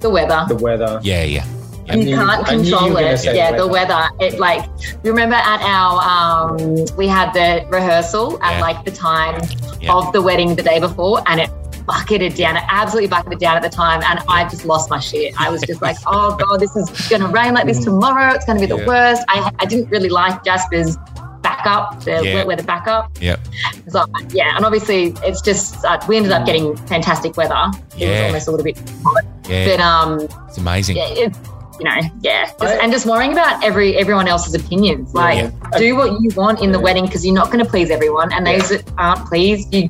the 0.00 0.10
weather. 0.10 0.44
The 0.48 0.56
weather. 0.56 1.00
Yeah, 1.02 1.22
yeah. 1.22 1.46
I 1.92 1.96
you 1.96 2.16
can't 2.16 2.40
you 2.64 2.70
control 2.74 2.96
it. 2.96 3.24
Yeah, 3.24 3.56
the 3.56 3.66
weather. 3.66 4.08
It 4.20 4.38
like 4.38 4.64
you 5.04 5.10
remember 5.10 5.36
at 5.36 5.60
our 5.62 6.00
um 6.00 6.84
we 6.96 7.06
had 7.08 7.32
the 7.32 7.66
rehearsal 7.70 8.42
at 8.42 8.54
Yeah. 8.54 8.60
like 8.60 8.84
the 8.84 8.90
time 8.90 9.40
Yeah. 9.80 9.94
of 9.94 10.12
the 10.12 10.20
wedding 10.22 10.54
the 10.54 10.62
day 10.62 10.80
before 10.80 11.22
and 11.26 11.40
it 11.40 11.50
bucketed 11.86 12.34
down. 12.34 12.56
It 12.56 12.62
absolutely 12.68 13.08
bucketed 13.08 13.38
down 13.40 13.56
at 13.56 13.62
the 13.62 13.68
time 13.68 14.02
and 14.08 14.20
I 14.28 14.48
just 14.48 14.64
lost 14.64 14.88
my 14.88 15.00
shit. 15.00 15.34
I 15.40 15.50
was 15.50 15.62
just 15.62 15.82
like, 15.82 15.96
oh 16.06 16.36
god, 16.42 16.58
this 16.60 16.74
is 16.76 16.88
gonna 17.08 17.28
rain 17.28 17.54
like 17.54 17.66
this 17.66 17.82
tomorrow. 17.84 18.32
It's 18.34 18.44
gonna 18.44 18.60
be 18.60 18.66
the 18.66 18.78
Yeah. 18.78 18.86
worst. 18.86 19.22
I 19.28 19.50
I 19.58 19.64
didn't 19.66 19.90
really 19.90 20.08
like 20.08 20.44
Jasper's 20.44 20.96
backup, 21.42 22.04
the 22.04 22.22
Yeah. 22.24 22.44
weather 22.44 22.62
backup. 22.62 23.10
Yep. 23.20 23.40
So 23.88 24.04
yeah, 24.30 24.56
and 24.56 24.64
obviously 24.64 25.12
it's 25.24 25.40
just 25.42 25.84
uh, 25.84 25.98
we 26.06 26.16
ended 26.16 26.30
up 26.32 26.46
getting 26.46 26.76
fantastic 26.86 27.36
weather. 27.36 27.56
It 27.98 28.08
was 28.08 28.18
Yeah. 28.18 28.26
almost 28.26 28.46
a 28.46 28.50
little 28.52 28.64
bit 28.64 28.78
hot. 29.04 29.24
Yeah. 29.48 29.66
But 29.76 29.80
um 29.80 30.20
it's 30.48 30.58
amazing. 30.58 30.96
yeah, 30.98 31.08
it's 31.08 31.38
you 31.78 31.84
know, 31.84 32.00
yeah, 32.20 32.46
just, 32.46 32.62
I- 32.62 32.76
and 32.82 32.92
just 32.92 33.06
worrying 33.06 33.32
about 33.32 33.62
every 33.64 33.96
everyone 33.96 34.28
else's 34.28 34.54
opinions. 34.54 35.14
Like, 35.14 35.38
Yeah. 35.72 35.78
do 35.78 35.96
what 35.96 36.20
you 36.20 36.30
want 36.36 36.60
in 36.60 36.72
the 36.72 36.78
Yeah. 36.78 36.84
wedding 36.84 37.06
because 37.06 37.24
you're 37.24 37.34
not 37.34 37.50
going 37.50 37.64
to 37.64 37.70
please 37.70 37.90
everyone, 37.90 38.32
and 38.32 38.46
those 38.46 38.68
that 38.70 38.82
aren't 38.98 39.26
pleased, 39.26 39.72
you 39.74 39.88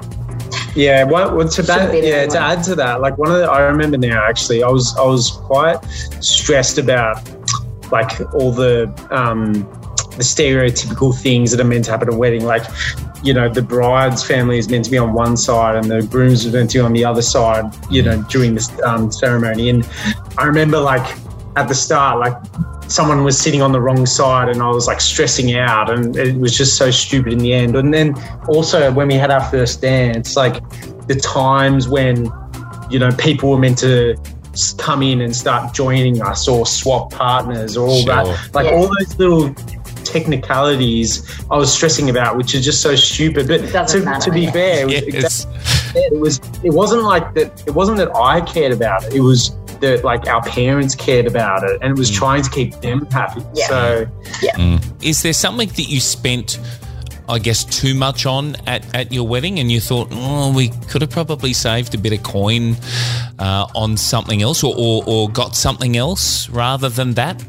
Yeah, 0.75 1.05
well, 1.05 1.35
well, 1.37 1.49
to 1.49 1.63
that, 1.63 1.93
yeah, 2.03 2.27
to 2.27 2.39
add 2.39 2.63
to 2.65 2.75
that, 2.77 3.01
like 3.03 3.19
one 3.19 3.31
of 3.31 3.37
the, 3.39 3.45
I 3.45 3.61
remember 3.63 3.99
now 3.99 4.25
actually, 4.27 4.63
I 4.63 4.69
was 4.69 4.97
I 4.97 5.03
was 5.05 5.31
quite 5.31 5.79
stressed 6.21 6.79
about 6.79 7.21
like 7.91 8.21
all 8.35 8.53
the 8.53 8.91
um 9.11 9.53
the 10.17 10.23
stereotypical 10.25 11.15
things 11.19 11.51
that 11.51 11.61
are 11.61 11.65
meant 11.65 11.85
to 11.87 11.91
happen 11.91 12.09
at 12.09 12.15
a 12.15 12.17
wedding, 12.17 12.45
like 12.45 12.63
you 13.23 13.33
know 13.33 13.49
the 13.49 13.63
bride's 13.63 14.25
family 14.25 14.59
is 14.59 14.69
meant 14.69 14.85
to 14.85 14.91
be 14.91 14.99
on 14.99 15.13
one 15.13 15.37
side 15.37 15.77
and 15.77 15.91
the 15.91 16.03
groom's 16.03 16.45
is 16.45 16.53
meant 16.53 16.71
to 16.71 16.79
be 16.79 16.81
on 16.85 16.93
the 16.93 17.05
other 17.05 17.23
side, 17.23 17.65
you 17.91 18.03
know, 18.03 18.21
during 18.31 18.55
this 18.55 18.69
um, 18.83 19.13
ceremony. 19.13 19.69
And 19.71 19.87
I 20.39 20.45
remember 20.45 20.79
like 20.81 21.07
at 21.57 21.69
the 21.69 21.75
start, 21.75 22.19
like 22.19 22.35
someone 22.91 23.25
was 23.25 23.39
sitting 23.39 23.63
on 23.63 23.73
the 23.73 23.81
wrong 23.81 24.05
side 24.07 24.49
and 24.49 24.63
I 24.63 24.69
was 24.69 24.87
like 24.87 25.01
stressing 25.01 25.55
out 25.57 25.91
and 25.91 26.17
it 26.17 26.37
was 26.37 26.57
just 26.57 26.77
so 26.77 26.91
stupid 26.91 27.33
in 27.33 27.39
the 27.39 27.53
end. 27.55 27.77
And 27.77 27.93
then 27.93 28.15
also 28.49 28.91
when 28.93 29.09
we 29.09 29.15
had 29.15 29.31
our 29.31 29.43
first 29.51 29.81
dance, 29.81 30.37
like 30.37 30.55
the 31.09 31.15
times 31.17 31.89
when, 31.89 32.31
you 32.91 32.99
know, 32.99 33.11
people 33.13 33.51
were 33.51 33.59
meant 33.59 33.79
to 33.79 34.17
come 34.77 35.03
in 35.03 35.23
and 35.23 35.35
start 35.35 35.73
joining 35.75 36.21
us 36.21 36.47
or 36.47 36.67
swap 36.67 37.11
partners 37.11 37.77
or 37.77 37.89
all 37.89 38.03
Sure. 38.03 38.15
that, 38.25 38.55
like 38.55 38.67
Yeah. 38.67 38.73
all 38.77 38.91
those 38.99 39.19
little 39.19 39.55
technicalities 40.05 41.23
I 41.51 41.57
was 41.57 41.73
stressing 41.73 42.11
about, 42.11 42.37
which 42.37 42.55
is 42.55 42.65
just 42.65 42.83
so 42.83 42.95
stupid. 42.95 43.49
But 43.49 43.73
doesn't 43.73 44.01
to, 44.01 44.05
matter, 44.05 44.25
to 44.27 44.31
be 44.31 44.43
yeah. 44.43 44.51
fair, 44.51 44.81
it 44.81 44.85
was 44.87 44.93
Yes. 44.93 45.05
exactly 45.15 45.53
it 45.95 46.21
was 46.21 46.41
it 46.63 46.73
wasn't 46.73 47.03
like 47.03 47.35
that 47.35 47.63
it 47.67 47.75
wasn't 47.75 47.99
that 47.99 48.15
I 48.17 48.41
cared 48.41 48.73
about 48.73 49.05
it. 49.05 49.15
It 49.15 49.21
was 49.21 49.55
that 49.83 50.03
like 50.05 50.27
our 50.27 50.43
parents 50.43 50.95
cared 50.95 51.27
about 51.27 51.63
it 51.65 51.79
and 51.83 51.93
it 51.93 51.99
was 51.99 52.11
Mm. 52.11 52.15
trying 52.17 52.43
to 52.43 52.51
keep 52.51 52.81
them 52.81 53.05
happy. 53.11 53.43
Yeah. 53.55 53.69
So 53.69 54.07
Is 55.03 55.23
there 55.23 55.33
something 55.35 55.69
that 55.69 55.89
you 55.89 56.01
spent, 56.01 56.59
I 57.29 57.39
guess, 57.39 57.65
too 57.65 57.95
much 57.95 58.25
on 58.27 58.57
at, 58.67 58.83
at 58.95 59.13
your 59.13 59.27
wedding 59.29 59.59
and 59.59 59.71
you 59.71 59.81
thought, 59.81 60.09
oh, 60.13 60.53
we 60.53 60.69
could 60.89 61.03
have 61.03 61.11
probably 61.11 61.53
saved 61.53 61.95
a 61.95 61.99
bit 61.99 62.13
of 62.13 62.23
coin 62.23 62.77
uh, 63.39 63.67
on 63.75 63.97
something 63.97 64.41
else 64.43 64.65
or, 64.65 64.75
or, 64.77 65.03
or 65.07 65.29
got 65.29 65.55
something 65.57 65.97
else 65.97 66.49
rather 66.49 66.89
than 66.89 67.15
that? 67.15 67.45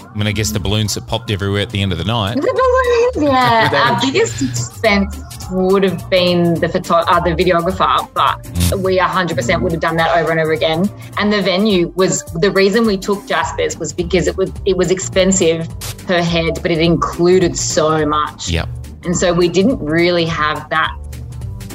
I 0.00 0.16
mean, 0.16 0.26
I 0.28 0.32
guess 0.32 0.50
the 0.52 0.60
balloons 0.60 0.94
that 0.94 1.06
popped 1.08 1.30
everywhere 1.32 1.60
at 1.62 1.70
the 1.70 1.82
end 1.82 1.90
of 1.92 1.98
the 1.98 2.04
night. 2.04 2.36
the 2.36 2.40
balloons. 2.42 2.70
Yeah, 3.30 3.70
our 3.92 4.00
biggest 4.00 4.42
expense 4.42 5.16
would 5.52 5.82
have 5.82 6.08
been 6.10 6.54
the 6.60 6.68
photo- 6.68 6.94
uh, 6.96 7.20
the 7.20 7.30
videographer, 7.30 8.08
but 8.14 8.44
we 8.78 8.98
100% 8.98 9.60
would 9.62 9.72
have 9.72 9.80
done 9.80 9.96
that 9.96 10.16
over 10.16 10.30
and 10.30 10.40
over 10.40 10.52
again. 10.52 10.88
And 11.18 11.32
the 11.32 11.42
venue 11.42 11.88
was 11.96 12.22
the 12.34 12.50
reason 12.50 12.86
we 12.86 12.96
took 12.96 13.26
Jasper's 13.26 13.78
was 13.78 13.92
because 13.92 14.26
it 14.26 14.36
was 14.36 14.52
it 14.66 14.76
was 14.76 14.90
expensive 14.90 15.68
per 16.06 16.22
head, 16.22 16.58
but 16.62 16.70
it 16.70 16.78
included 16.78 17.56
so 17.56 18.04
much. 18.06 18.50
Yep. 18.50 18.68
And 19.04 19.16
so 19.16 19.32
we 19.32 19.48
didn't 19.48 19.78
really 19.78 20.24
have 20.24 20.68
that. 20.70 20.96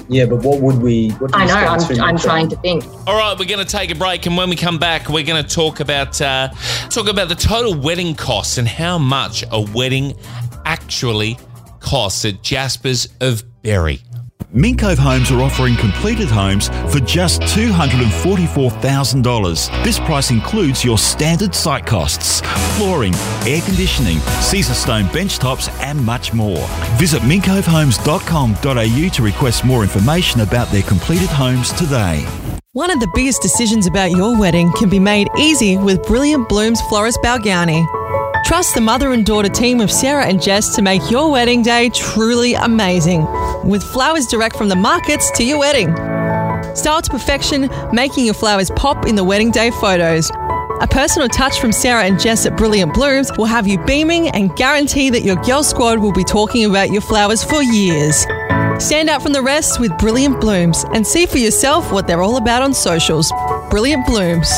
yeah, 0.09 0.25
but 0.25 0.37
what 0.37 0.59
would 0.61 0.81
we 0.81 1.11
what 1.11 1.31
I 1.35 1.45
know. 1.45 1.53
I'm, 1.53 2.01
I'm 2.01 2.17
trying 2.17 2.49
to 2.49 2.55
think. 2.57 2.83
All 3.05 3.17
right, 3.17 3.37
we're 3.37 3.45
going 3.45 3.63
to 3.63 3.71
take 3.71 3.91
a 3.91 3.95
break, 3.95 4.25
and 4.25 4.35
when 4.35 4.49
we 4.49 4.55
come 4.55 4.79
back, 4.79 5.07
we're 5.09 5.23
going 5.23 5.43
to 5.43 5.47
talk 5.47 5.79
about 5.79 6.19
uh, 6.19 6.49
talk 6.89 7.07
about 7.07 7.29
the 7.29 7.35
total 7.35 7.79
wedding 7.79 8.15
costs 8.15 8.57
and 8.57 8.67
how 8.67 8.97
much 8.97 9.43
a 9.51 9.61
wedding 9.61 10.15
actually 10.65 11.37
costs 11.79 12.25
at 12.25 12.41
Jasper's 12.41 13.07
of 13.21 13.43
Berry. 13.61 14.01
Mink 14.51 14.79
Cove 14.79 14.97
Homes 14.97 15.29
are 15.31 15.41
offering 15.41 15.75
completed 15.75 16.27
homes 16.27 16.69
for 16.91 16.99
just 16.99 17.41
$244,000. 17.41 19.83
This 19.83 19.99
price 19.99 20.31
includes 20.31 20.83
your 20.83 20.97
standard 20.97 21.53
site 21.53 21.85
costs, 21.85 22.41
flooring, 22.75 23.13
air 23.45 23.61
conditioning, 23.61 24.17
Caesar 24.41 24.73
stone 24.73 25.05
bench 25.13 25.37
tops, 25.37 25.69
and 25.81 26.03
much 26.03 26.33
more. 26.33 26.67
Visit 26.97 27.21
minkcovehomes.com.au 27.21 29.09
to 29.09 29.21
request 29.21 29.63
more 29.63 29.83
information 29.83 30.41
about 30.41 30.69
their 30.69 30.81
completed 30.81 31.29
homes 31.29 31.71
today. 31.73 32.25
One 32.73 32.89
of 32.89 32.99
the 32.99 33.11
biggest 33.13 33.43
decisions 33.43 33.85
about 33.85 34.09
your 34.11 34.35
wedding 34.39 34.71
can 34.73 34.89
be 34.89 34.99
made 34.99 35.27
easy 35.37 35.77
with 35.77 36.01
Brilliant 36.07 36.49
Blooms 36.49 36.81
Florist 36.89 37.19
Balgownie. 37.23 37.85
Trust 38.45 38.73
the 38.75 38.81
mother 38.81 39.11
and 39.11 39.25
daughter 39.25 39.49
team 39.49 39.79
of 39.79 39.91
Sarah 39.91 40.25
and 40.25 40.41
Jess 40.41 40.75
to 40.75 40.81
make 40.81 41.11
your 41.11 41.31
wedding 41.31 41.61
day 41.61 41.89
truly 41.89 42.55
amazing, 42.55 43.25
with 43.63 43.83
flowers 43.83 44.25
direct 44.27 44.55
from 44.55 44.69
the 44.69 44.75
markets 44.75 45.29
to 45.37 45.43
your 45.43 45.59
wedding. 45.59 45.95
Style 46.75 47.01
to 47.01 47.09
perfection, 47.09 47.69
making 47.91 48.25
your 48.25 48.33
flowers 48.33 48.71
pop 48.71 49.05
in 49.05 49.15
the 49.15 49.23
wedding 49.23 49.51
day 49.51 49.71
photos. 49.71 50.31
A 50.81 50.87
personal 50.89 51.27
touch 51.27 51.59
from 51.59 51.71
Sarah 51.71 52.05
and 52.05 52.19
Jess 52.19 52.45
at 52.45 52.55
Brilliant 52.55 52.93
Blooms 52.93 53.31
will 53.37 53.45
have 53.45 53.67
you 53.67 53.77
beaming 53.85 54.29
and 54.29 54.55
guarantee 54.55 55.09
that 55.09 55.23
your 55.23 55.35
girl 55.37 55.61
squad 55.61 55.99
will 55.99 56.13
be 56.13 56.23
talking 56.23 56.65
about 56.65 56.89
your 56.89 57.01
flowers 57.01 57.43
for 57.43 57.61
years. 57.61 58.25
Stand 58.79 59.09
out 59.09 59.21
from 59.21 59.33
the 59.33 59.41
rest 59.41 59.79
with 59.81 59.97
Brilliant 59.97 60.39
Blooms 60.39 60.85
and 60.93 61.05
see 61.05 61.25
for 61.25 61.37
yourself 61.37 61.91
what 61.91 62.07
they're 62.07 62.21
all 62.21 62.37
about 62.37 62.61
on 62.61 62.73
socials. 62.73 63.31
Brilliant 63.69 64.05
Blooms. 64.07 64.49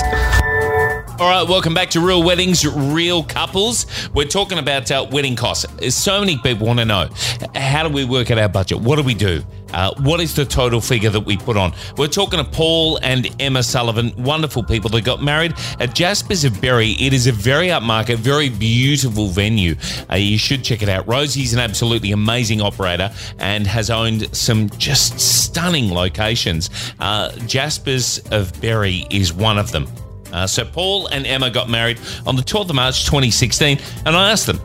All 1.21 1.29
right, 1.29 1.47
welcome 1.47 1.75
back 1.75 1.91
to 1.91 1.99
Real 1.99 2.23
Weddings, 2.23 2.65
Real 2.65 3.23
Couples. 3.23 3.86
We're 4.12 4.25
talking 4.25 4.57
about 4.57 4.89
uh, 4.89 5.07
wedding 5.12 5.36
costs. 5.36 5.93
So 5.93 6.19
many 6.19 6.39
people 6.39 6.65
want 6.65 6.79
to 6.79 6.86
know 6.86 7.10
how 7.53 7.88
do 7.88 7.93
we 7.93 8.05
work 8.05 8.31
out 8.31 8.39
our 8.39 8.49
budget? 8.49 8.79
What 8.79 8.95
do 8.95 9.03
we 9.03 9.13
do? 9.13 9.43
Uh, 9.71 9.93
what 9.99 10.19
is 10.19 10.34
the 10.34 10.45
total 10.45 10.81
figure 10.81 11.12
that 11.12 11.19
we 11.19 11.38
put 11.38 11.57
on? 11.57 11.73
We're 11.95 12.07
talking 12.07 12.43
to 12.43 12.43
Paul 12.43 12.97
and 13.03 13.29
Emma 13.39 13.62
Sullivan, 13.62 14.12
wonderful 14.17 14.63
people 14.63 14.89
that 14.89 15.05
got 15.05 15.21
married 15.21 15.53
at 15.79 15.93
Jasper's 15.93 16.43
of 16.43 16.60
Berry. 16.60 16.93
It 16.93 17.13
is 17.13 17.27
a 17.27 17.31
very 17.31 17.67
upmarket, 17.67 18.15
very 18.15 18.49
beautiful 18.49 19.27
venue. 19.27 19.75
Uh, 20.12 20.15
you 20.15 20.39
should 20.39 20.63
check 20.63 20.81
it 20.81 20.89
out. 20.89 21.07
Rosie's 21.07 21.53
an 21.53 21.60
absolutely 21.60 22.13
amazing 22.13 22.62
operator 22.62 23.13
and 23.38 23.67
has 23.67 23.91
owned 23.91 24.36
some 24.36 24.71
just 24.71 25.19
stunning 25.19 25.93
locations. 25.93 26.71
Uh, 26.99 27.31
Jasper's 27.45 28.17
of 28.31 28.60
Berry 28.60 29.05
is 29.12 29.31
one 29.31 29.60
of 29.60 29.71
them. 29.71 29.86
Uh, 30.34 30.48
so 30.48 30.63
Paul 30.65 31.08
and 31.08 31.26
Emma 31.26 31.50
got 31.50 31.70
married 31.70 32.00
on 32.26 32.36
the 32.36 32.41
12th 32.41 32.70
of 32.70 32.76
March 32.76 33.06
2016, 33.06 33.80
and 34.06 34.15
I 34.15 34.32
asked 34.32 34.48
them, 34.48 34.60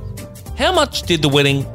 how 0.57 0.73
much 0.73 1.03
did 1.03 1.23
the 1.23 1.29
wedding 1.29 1.67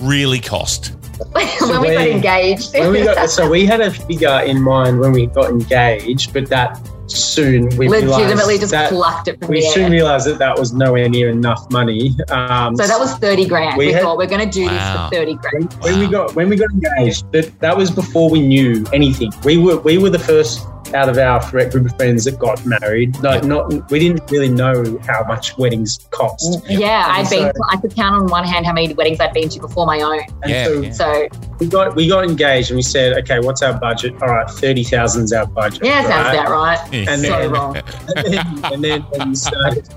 really 0.00 0.40
cost? 0.40 0.92
when 1.32 1.80
we 1.80 1.88
got 1.94 2.06
engaged. 2.06 2.72
when 2.78 2.92
we 2.92 3.02
got, 3.04 3.28
so 3.28 3.48
we 3.50 3.66
had 3.66 3.80
a 3.80 3.90
figure 3.90 4.40
in 4.46 4.62
mind 4.62 5.00
when 5.00 5.12
we 5.12 5.26
got 5.26 5.50
engaged, 5.50 6.32
but 6.32 6.48
that 6.48 6.80
soon 7.10 7.74
we 7.78 7.88
legitimately 7.88 8.58
just 8.58 8.70
that 8.70 8.90
plucked 8.90 9.28
it 9.28 9.38
from 9.40 9.48
we 9.48 9.60
the 9.62 9.66
soon 9.70 9.84
air. 9.84 9.90
realized 9.90 10.26
that 10.26 10.38
that 10.38 10.58
was 10.58 10.74
nowhere 10.74 11.08
near 11.08 11.30
enough 11.30 11.68
money. 11.70 12.14
Um, 12.28 12.76
So 12.76 12.86
that 12.86 12.98
was 13.00 13.14
30 13.14 13.46
grand. 13.48 13.78
We 13.78 13.86
We, 13.86 13.92
had- 13.94 14.02
thought 14.02 14.18
we're 14.18 14.26
going 14.26 14.48
to 14.48 14.50
do 14.60 14.66
Wow. 14.66 15.08
this 15.10 15.18
for 15.18 15.24
30 15.24 15.34
grand. 15.36 15.72
when 15.80 15.98
we 16.00 16.06
got 16.06 16.34
when 16.36 16.48
we 16.50 16.56
got 16.56 16.70
engaged, 16.70 17.30
that 17.32 17.58
that 17.60 17.76
was 17.76 17.90
before 17.90 18.28
we 18.30 18.40
knew 18.46 18.84
anything. 18.92 19.32
We 19.42 19.56
were 19.56 19.78
we 19.78 19.96
were 19.98 20.10
the 20.10 20.18
first 20.18 20.66
out 20.94 21.08
of 21.08 21.18
our 21.18 21.40
fr- 21.40 21.64
group 21.64 21.86
of 21.86 21.96
friends 21.96 22.24
that 22.24 22.38
got 22.38 22.64
married. 22.64 23.20
No, 23.22 23.32
Yep. 23.32 23.44
not 23.44 23.90
we 23.90 23.98
didn't 23.98 24.30
really 24.30 24.48
know 24.48 24.98
how 25.06 25.24
much 25.24 25.56
weddings 25.58 25.98
cost. 26.10 26.60
Yeah, 26.68 27.04
I'd 27.06 27.20
And 27.20 27.30
been. 27.30 27.52
so- 27.54 27.60
I 27.70 27.76
could 27.76 27.94
count 27.94 28.14
on 28.16 28.26
one 28.28 28.44
hand 28.44 28.66
how 28.66 28.72
many 28.72 28.92
weddings 28.94 29.20
I'd 29.20 29.32
been 29.32 29.48
to 29.50 29.60
before 29.60 29.86
my 29.86 30.00
own. 30.00 30.20
And 30.42 30.50
Yeah, 30.50 30.64
so 30.64 30.72
yeah. 30.80 30.92
So 30.92 31.28
we 31.60 31.66
got 31.66 31.94
we 31.96 32.08
got 32.08 32.24
engaged 32.24 32.70
and 32.70 32.76
we 32.76 32.82
said, 32.82 33.16
okay, 33.18 33.40
what's 33.40 33.62
our 33.62 33.78
budget? 33.78 34.14
All 34.22 34.28
right, 34.28 34.48
thirty 34.50 34.84
thousand 34.84 35.24
is 35.24 35.32
our 35.32 35.46
budget. 35.46 35.84
yeah, 35.84 36.02
sounds 36.02 36.36
right? 36.36 36.46
about 36.46 36.50
right. 36.50 36.94
And 37.08 37.20
So 37.22 37.28
then, 37.28 37.50
wrong. 37.52 37.76
and 38.16 38.32
then, 38.34 38.64
and 38.72 38.84
then 38.84 39.00
when 39.02 39.28
we 39.30 39.34
started, 39.34 39.88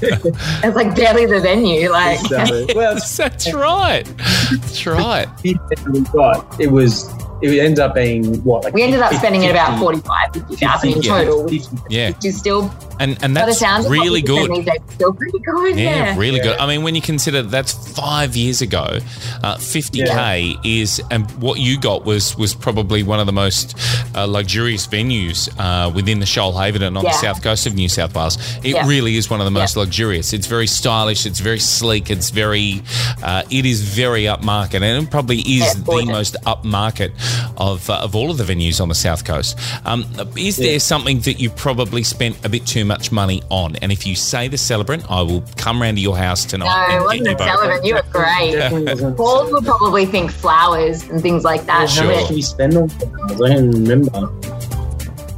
It's 0.00 0.76
like 0.76 0.94
barely 0.94 1.26
the 1.26 1.40
venue. 1.40 1.90
Like 1.90 2.20
so, 2.20 2.66
well, 2.76 2.94
That's 2.94 3.52
right. 3.52 4.04
That's 4.50 4.86
right. 4.86 5.28
we 5.44 6.00
got 6.12 6.60
it 6.60 6.70
was 6.70 7.10
it 7.42 7.58
ended 7.58 7.78
up 7.78 7.94
being 7.94 8.42
what 8.42 8.64
like 8.64 8.74
we 8.74 8.82
ended 8.82 9.00
up 9.00 9.10
50, 9.10 9.18
spending 9.18 9.42
it 9.44 9.50
about 9.50 9.70
50, 9.78 9.80
45, 9.80 10.32
50,000 10.34 10.88
in 10.88 10.94
50, 10.94 11.08
yeah, 11.08 11.18
total, 11.18 11.44
which 11.44 12.24
is 12.24 12.38
still, 12.38 12.70
And 13.00 13.16
and 13.22 13.34
by 13.34 13.40
the 13.42 13.46
that's 13.46 13.58
sounds 13.58 13.88
really 13.88 14.22
good. 14.22 14.50
These 14.50 14.64
days, 14.64 14.78
still 14.90 15.12
pretty 15.14 15.38
good. 15.38 15.76
Yeah, 15.78 15.90
Yeah. 15.96 16.18
really 16.18 16.40
good. 16.40 16.56
I 16.58 16.66
mean, 16.66 16.82
when 16.82 16.94
you 16.94 17.00
consider 17.02 17.42
that's 17.42 17.72
five 17.96 18.34
years 18.36 18.60
ago, 18.62 18.98
uh, 19.44 19.56
50k 19.56 20.58
is, 20.64 21.00
and 21.10 21.30
what 21.40 21.58
you 21.60 21.78
got 21.78 22.04
was 22.04 22.36
was 22.36 22.54
probably 22.54 23.02
one 23.02 23.20
of 23.20 23.26
the 23.26 23.32
most 23.32 23.76
uh, 24.14 24.26
luxurious 24.26 24.86
venues 24.86 25.48
uh, 25.58 25.90
within 25.90 26.18
the 26.20 26.26
Shoalhaven 26.26 26.82
and 26.82 26.98
on 26.98 27.04
the 27.04 27.12
south 27.12 27.42
coast 27.42 27.66
of 27.66 27.74
New 27.74 27.88
South 27.88 28.14
Wales. 28.14 28.36
It 28.64 28.74
Yeah. 28.74 28.86
really 28.88 29.16
is 29.16 29.30
one 29.30 29.40
of 29.40 29.44
the 29.44 29.50
most 29.52 29.76
Yeah. 29.76 29.82
luxurious. 29.82 30.32
It's 30.32 30.46
very 30.46 30.66
stylish. 30.66 31.24
It's 31.26 31.38
very 31.40 31.60
sleek. 31.60 32.10
It's 32.10 32.30
very, 32.30 32.82
uh, 33.22 33.42
it 33.50 33.64
is 33.64 33.80
very 33.82 34.24
upmarket, 34.24 34.82
and 34.82 35.04
it 35.04 35.10
probably 35.10 35.38
is 35.40 35.60
Yeah, 35.60 35.72
the 35.74 36.04
most 36.06 36.36
upmarket 36.46 37.12
of 37.56 37.88
uh, 37.90 37.94
of 38.02 38.14
all 38.14 38.30
of 38.30 38.38
the 38.38 38.44
venues 38.44 38.80
on 38.80 38.88
the 38.88 38.94
south 38.94 39.24
coast. 39.24 39.58
Um, 39.84 40.04
is 40.36 40.56
there 40.56 40.78
something 40.80 41.20
that 41.20 41.40
you 41.40 41.50
probably 41.50 42.02
spent 42.02 42.44
a 42.44 42.48
bit 42.48 42.66
too 42.66 42.84
much 42.84 43.10
money 43.12 43.42
on? 43.50 43.76
And 43.76 43.90
if 43.92 44.06
you 44.06 44.14
say 44.14 44.48
the 44.48 44.58
celebrant, 44.58 45.10
I 45.10 45.22
will 45.22 45.42
come 45.56 45.80
round 45.82 45.96
to 45.96 46.02
your 46.02 46.16
house 46.16 46.44
tonight. 46.44 46.66
No, 46.66 46.94
and 46.94 47.02
it 47.02 47.06
wasn't 47.06 47.24
get 47.24 47.28
a 47.28 47.30
you 47.30 47.36
both. 47.38 47.48
celebrant. 47.48 47.84
You 47.84 47.94
were 47.94 48.02
great. 48.10 48.52
Definitely 48.52 49.14
Paul 49.14 49.50
would 49.52 49.64
probably 49.64 50.06
think 50.06 50.30
flowers 50.30 51.02
and 51.08 51.20
things 51.20 51.44
like 51.44 51.64
that. 51.66 51.80
How 51.80 51.86
Sure. 51.86 52.06
much 52.06 52.28
did 52.28 52.34
we 52.34 52.42
spend 52.42 52.76
on 52.76 52.88
flowers? 52.88 53.40
I 53.42 53.54
don't 53.54 53.70
remember. 53.72 54.28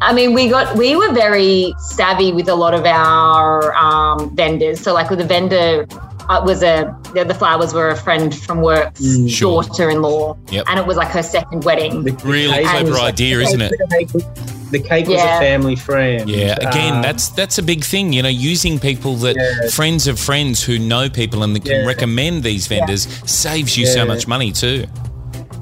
I 0.02 0.14
mean, 0.14 0.32
we 0.32 0.48
got 0.48 0.76
we 0.78 0.96
were 0.96 1.12
very 1.12 1.74
savvy 1.78 2.32
with 2.32 2.48
a 2.48 2.54
lot 2.54 2.72
of 2.72 2.86
our 2.86 3.74
um, 3.76 4.34
vendors. 4.34 4.80
So, 4.80 4.94
like 4.94 5.10
with 5.10 5.18
the 5.18 5.26
vendor, 5.26 5.86
uh, 6.30 6.40
was 6.44 6.62
a 6.62 6.74
the, 7.14 7.24
the 7.24 7.34
flowers 7.34 7.74
were 7.74 7.88
a 7.88 7.96
friend 7.96 8.34
from 8.44 8.60
work's 8.62 9.00
Mm. 9.00 9.28
Sure. 9.28 9.62
daughter-in-law, 9.62 10.36
Yep. 10.50 10.64
and 10.68 10.78
it 10.78 10.86
was 10.86 10.96
like 10.96 11.08
her 11.08 11.22
second 11.22 11.64
wedding. 11.64 12.04
The, 12.04 12.12
the 12.12 12.26
Really 12.28 12.54
cake 12.54 12.66
clever 12.66 12.90
was- 12.90 13.00
idea, 13.12 13.36
the 13.38 13.42
isn't 13.44 13.60
it? 13.62 13.70
The 13.70 13.88
cake, 13.96 14.14
was- 14.14 14.26
the 14.70 14.78
cake 14.78 15.06
was 15.08 15.16
Yeah. 15.16 15.36
a 15.38 15.40
family 15.40 15.76
friend. 15.76 16.30
Yeah, 16.30 16.54
again, 16.68 16.94
Uh, 16.98 17.02
that's 17.02 17.28
that's 17.30 17.58
a 17.58 17.62
big 17.72 17.82
thing. 17.84 18.12
You 18.12 18.22
know, 18.22 18.28
using 18.52 18.78
people 18.78 19.16
that 19.16 19.34
Yeah. 19.36 19.68
friends 19.70 20.06
of 20.06 20.18
friends 20.20 20.62
who 20.62 20.78
know 20.78 21.08
people 21.10 21.42
and 21.42 21.54
that 21.56 21.64
can 21.64 21.80
Yeah. 21.80 21.86
recommend 21.92 22.44
these 22.44 22.68
vendors 22.68 23.08
saves 23.26 23.76
you 23.76 23.86
so 23.86 24.04
much 24.06 24.26
money 24.28 24.52
too. 24.52 24.84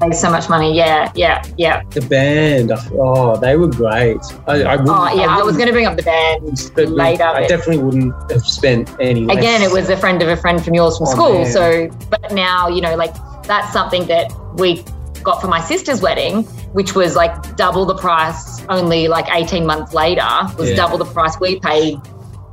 Paid 0.01 0.13
so 0.15 0.29
much 0.31 0.49
money. 0.49 0.75
Yeah, 0.75 1.11
yeah, 1.15 1.43
yeah. 1.57 1.83
the 1.89 2.01
band. 2.01 2.71
Oh, 2.93 3.35
they 3.37 3.57
were 3.57 3.67
great. 3.67 4.17
I, 4.47 4.63
I 4.63 4.77
Oh, 4.79 5.13
yeah. 5.13 5.27
I, 5.37 5.41
was 5.43 5.55
going 5.57 5.67
to 5.67 5.73
bring 5.73 5.85
up 5.87 5.97
the 5.97 6.03
band 6.03 6.71
but 6.75 6.89
later. 6.89 7.23
I 7.23 7.47
definitely 7.47 7.83
wouldn't 7.83 8.31
have 8.31 8.45
spent 8.45 8.89
any. 8.99 9.25
less. 9.25 9.37
again 9.37 9.61
it 9.61 9.71
was 9.71 9.89
a 9.89 9.97
friend 9.97 10.21
of 10.21 10.29
a 10.29 10.37
friend 10.37 10.63
from 10.63 10.73
yours 10.73 10.97
from 10.97 11.07
Oh, 11.07 11.11
school 11.11 11.33
man. 11.43 11.51
so 11.51 11.89
but 12.09 12.31
now 12.31 12.67
you 12.69 12.81
know 12.81 12.95
like 12.95 13.13
that's 13.43 13.73
something 13.73 14.05
that 14.07 14.31
we 14.55 14.83
got 15.23 15.41
for 15.41 15.47
my 15.47 15.59
sister's 15.59 16.01
wedding 16.01 16.43
which 16.73 16.95
was 16.95 17.15
like 17.15 17.55
double 17.57 17.85
the 17.85 17.95
price 17.95 18.63
only 18.69 19.07
like 19.09 19.25
18 19.33 19.65
months 19.65 19.93
later 19.93 20.25
was 20.57 20.69
Yeah. 20.69 20.75
double 20.77 20.97
the 20.97 21.05
price 21.05 21.37
we 21.41 21.59
paid 21.59 21.97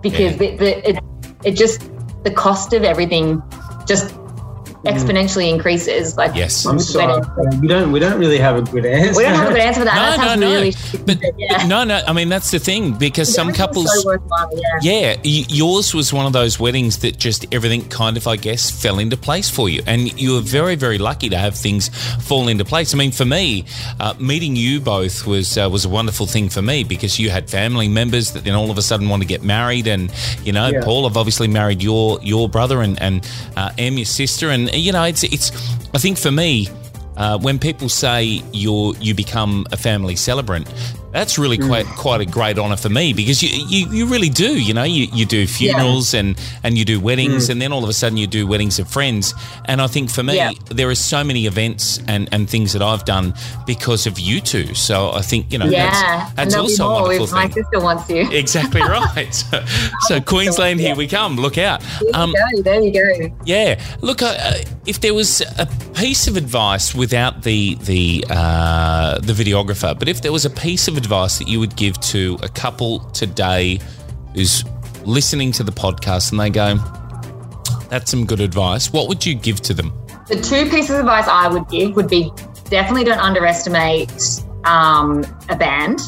because 0.00 0.32
Yeah. 0.32 0.38
the, 0.38 0.56
the, 0.56 0.90
it, 0.90 0.98
it 1.44 1.52
just 1.52 1.82
the 2.24 2.30
cost 2.32 2.72
of 2.72 2.82
everything 2.82 3.40
just 3.86 4.14
exponentially 4.86 5.50
increases 5.52 6.16
like 6.16 6.34
Yes. 6.34 6.64
I'm 6.66 6.76
with 6.76 6.84
sorry. 6.86 7.22
We 7.60 7.68
don't. 7.68 7.92
We 7.92 7.98
don't 8.00 8.18
really 8.18 8.38
have 8.38 8.56
a 8.56 8.62
good 8.62 8.86
answer. 8.86 9.16
we 9.18 9.24
don't 9.24 9.34
have 9.34 9.48
a 9.48 9.52
good 9.52 9.60
answer 9.60 9.80
for 9.80 9.84
that 9.86 10.16
No, 10.18 10.24
that 10.24 10.38
no, 10.38 10.48
no. 10.48 10.54
really 10.54 10.74
But, 11.04 11.18
yeah. 11.38 11.58
but 11.58 11.66
no, 11.66 11.84
no. 11.84 12.00
I 12.06 12.12
mean, 12.12 12.28
that's 12.28 12.50
the 12.50 12.58
thing 12.58 12.92
because 12.94 13.32
some 13.32 13.52
couples. 13.52 13.90
so 14.02 14.06
worthwhile, 14.06 14.50
yeah. 14.82 15.14
Yeah, 15.14 15.16
yours 15.24 15.94
was 15.94 16.12
one 16.12 16.26
of 16.26 16.32
those 16.32 16.58
weddings 16.60 16.98
that 16.98 17.18
just 17.18 17.46
everything 17.52 17.88
kind 17.88 18.16
of, 18.16 18.26
I 18.26 18.36
guess, 18.36 18.70
fell 18.70 18.98
into 18.98 19.16
place 19.16 19.48
for 19.50 19.68
you. 19.68 19.82
And 19.86 20.18
you 20.20 20.34
were 20.34 20.40
very, 20.40 20.74
very 20.76 20.98
lucky 20.98 21.28
to 21.30 21.36
have 21.38 21.54
things 21.56 21.88
fall 22.24 22.48
into 22.48 22.64
place. 22.64 22.94
I 22.94 22.96
mean, 22.98 23.12
for 23.12 23.24
me, 23.24 23.64
uh, 24.00 24.14
meeting 24.18 24.56
you 24.56 24.80
both 24.80 25.26
was 25.26 25.56
uh, 25.58 25.68
was 25.70 25.84
a 25.84 25.88
wonderful 25.88 26.26
thing 26.26 26.48
for 26.48 26.62
me 26.62 26.84
because 26.84 27.18
you 27.18 27.30
had 27.30 27.48
family 27.50 27.88
members 27.88 28.32
that 28.32 28.44
then 28.44 28.54
all 28.54 28.70
of 28.70 28.78
a 28.78 28.82
sudden 28.82 29.08
want 29.08 29.22
to 29.22 29.28
get 29.28 29.42
married. 29.42 29.86
And, 29.86 30.12
you 30.44 30.52
know, 30.52 30.68
Yeah. 30.68 30.82
Paul, 30.84 31.06
I've 31.06 31.16
obviously 31.16 31.48
married 31.48 31.82
your 31.82 32.18
your 32.22 32.48
brother 32.48 32.82
and, 32.82 33.00
and 33.00 33.28
uh, 33.56 33.70
Em, 33.78 33.94
your 33.96 34.04
sister. 34.06 34.50
And, 34.50 34.68
you 34.76 34.92
know, 34.92 35.04
it's, 35.04 35.24
it's 35.24 35.50
I 35.94 35.98
think 35.98 36.18
for 36.18 36.30
me, 36.30 36.68
uh, 37.16 37.38
when 37.38 37.58
people 37.58 37.88
say 37.88 38.42
you're 38.52 38.94
you 38.96 39.14
become 39.14 39.66
a 39.72 39.76
family 39.76 40.16
celebrant, 40.16 40.68
that's 41.12 41.38
really 41.38 41.56
quite 41.58 41.86
quite 41.86 42.20
a 42.20 42.26
great 42.26 42.58
honour 42.58 42.76
for 42.76 42.88
me 42.88 43.12
because 43.12 43.42
you, 43.42 43.48
you, 43.68 43.90
you 43.90 44.06
really 44.06 44.28
do. 44.28 44.60
You 44.60 44.74
know, 44.74 44.82
you, 44.82 45.06
you 45.12 45.24
do 45.26 45.46
funerals 45.46 46.12
and, 46.14 46.38
and 46.62 46.76
you 46.76 46.84
do 46.84 47.00
weddings, 47.00 47.48
and 47.48 47.60
then 47.60 47.72
all 47.72 47.82
of 47.82 47.88
a 47.88 47.92
sudden 47.92 48.18
you 48.18 48.26
do 48.26 48.46
weddings 48.46 48.78
of 48.78 48.88
friends. 48.88 49.32
And 49.64 49.80
I 49.80 49.86
think 49.86 50.10
for 50.10 50.22
me, 50.22 50.36
Yeah. 50.36 50.52
there 50.66 50.88
are 50.90 50.94
so 50.94 51.24
many 51.24 51.46
events 51.46 51.98
and, 52.06 52.28
and 52.32 52.48
things 52.50 52.72
that 52.74 52.82
I've 52.82 53.04
done 53.04 53.34
because 53.66 54.06
of 54.06 54.18
you 54.18 54.40
two. 54.40 54.74
So 54.74 55.10
I 55.12 55.22
think 55.22 55.52
you 55.52 55.58
know 55.58 55.66
yeah 55.66 56.30
that's, 56.36 56.54
that's 56.54 56.54
also 56.56 56.88
a 56.88 57.02
wonderful 57.02 57.24
if 57.26 57.32
my 57.32 57.48
thing. 57.48 57.62
sister 57.64 57.80
wants 57.80 58.10
you 58.10 58.30
Exactly 58.30 58.80
right. 58.82 59.34
So, 59.46 59.64
so 60.08 60.20
Queensland, 60.20 60.80
here 60.80 60.96
we 60.96 61.06
come. 61.06 61.36
Look 61.36 61.58
out. 61.58 61.82
Um, 62.14 62.32
there 62.62 62.82
you 62.82 62.92
go 62.92 63.00
there 63.02 63.22
you 63.22 63.28
go 63.30 63.36
yeah. 63.44 63.80
Look, 64.00 64.22
uh, 64.22 64.54
if 64.86 65.00
there 65.00 65.14
was 65.14 65.40
a 65.58 65.66
piece 65.94 66.26
of 66.28 66.36
advice 66.36 66.94
without 66.94 67.42
the 67.42 67.76
the 67.76 68.24
uh, 68.30 69.18
the 69.20 69.32
videographer, 69.32 69.98
but 69.98 70.08
if 70.08 70.22
there 70.22 70.32
was 70.32 70.44
a 70.44 70.50
piece 70.50 70.88
of 70.88 70.95
advice 70.96 71.38
that 71.38 71.48
you 71.48 71.60
would 71.60 71.76
give 71.76 71.98
to 72.00 72.38
a 72.42 72.48
couple 72.48 73.00
today 73.10 73.78
who's 74.34 74.64
listening 75.04 75.52
to 75.52 75.62
the 75.62 75.72
podcast 75.72 76.30
and 76.32 76.40
they 76.40 76.50
go, 76.50 76.76
"That's 77.88 78.10
some 78.10 78.24
good 78.26 78.40
advice," 78.40 78.92
what 78.92 79.08
would 79.08 79.24
you 79.24 79.34
give 79.34 79.60
to 79.62 79.74
them? 79.74 79.92
The 80.28 80.36
two 80.40 80.68
pieces 80.68 80.90
of 80.90 81.00
advice 81.00 81.28
I 81.28 81.48
would 81.48 81.68
give 81.68 81.94
would 81.96 82.08
be 82.08 82.32
definitely 82.68 83.04
don't 83.04 83.20
underestimate 83.20 84.10
um, 84.64 85.24
a 85.48 85.54
band, 85.54 86.00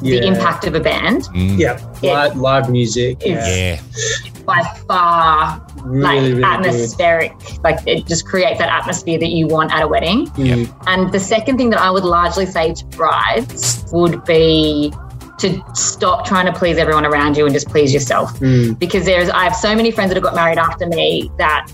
Yeah. 0.00 0.20
the 0.20 0.26
impact 0.28 0.66
of 0.66 0.74
a 0.76 0.80
band. 0.80 1.28
Yeah, 1.34 1.80
Yeah. 2.00 2.12
live, 2.12 2.36
live 2.36 2.70
music. 2.70 3.18
Is- 3.24 3.32
Yeah, 3.32 3.80
Yeah, 4.24 4.30
By 4.44 4.62
far, 4.86 5.65
really, 5.86 6.02
like 6.02 6.20
really 6.20 6.34
good. 6.34 6.44
atmospheric, 6.44 7.32
like 7.62 7.78
it 7.86 8.06
just 8.06 8.26
creates 8.26 8.58
that 8.58 8.68
atmosphere 8.68 9.18
that 9.18 9.30
you 9.30 9.46
want 9.46 9.72
at 9.72 9.82
a 9.82 9.88
wedding. 9.88 10.26
Mm. 10.28 10.84
And 10.86 11.12
the 11.12 11.20
second 11.20 11.56
thing 11.58 11.70
that 11.70 11.80
I 11.80 11.90
would 11.90 12.04
largely 12.04 12.46
say 12.46 12.74
to 12.74 12.84
brides 12.86 13.84
would 13.92 14.24
be 14.24 14.92
to 15.38 15.62
stop 15.74 16.24
trying 16.26 16.46
to 16.46 16.58
please 16.58 16.78
everyone 16.78 17.04
around 17.04 17.36
you 17.36 17.44
and 17.44 17.52
just 17.52 17.68
please 17.68 17.92
yourself. 17.92 18.32
Mm. 18.40 18.78
Because 18.78 19.04
there's, 19.04 19.28
I 19.28 19.44
have 19.44 19.54
so 19.54 19.74
many 19.74 19.90
friends 19.90 20.08
that 20.10 20.16
have 20.16 20.24
got 20.24 20.34
married 20.34 20.58
after 20.58 20.86
me 20.86 21.30
that 21.36 21.66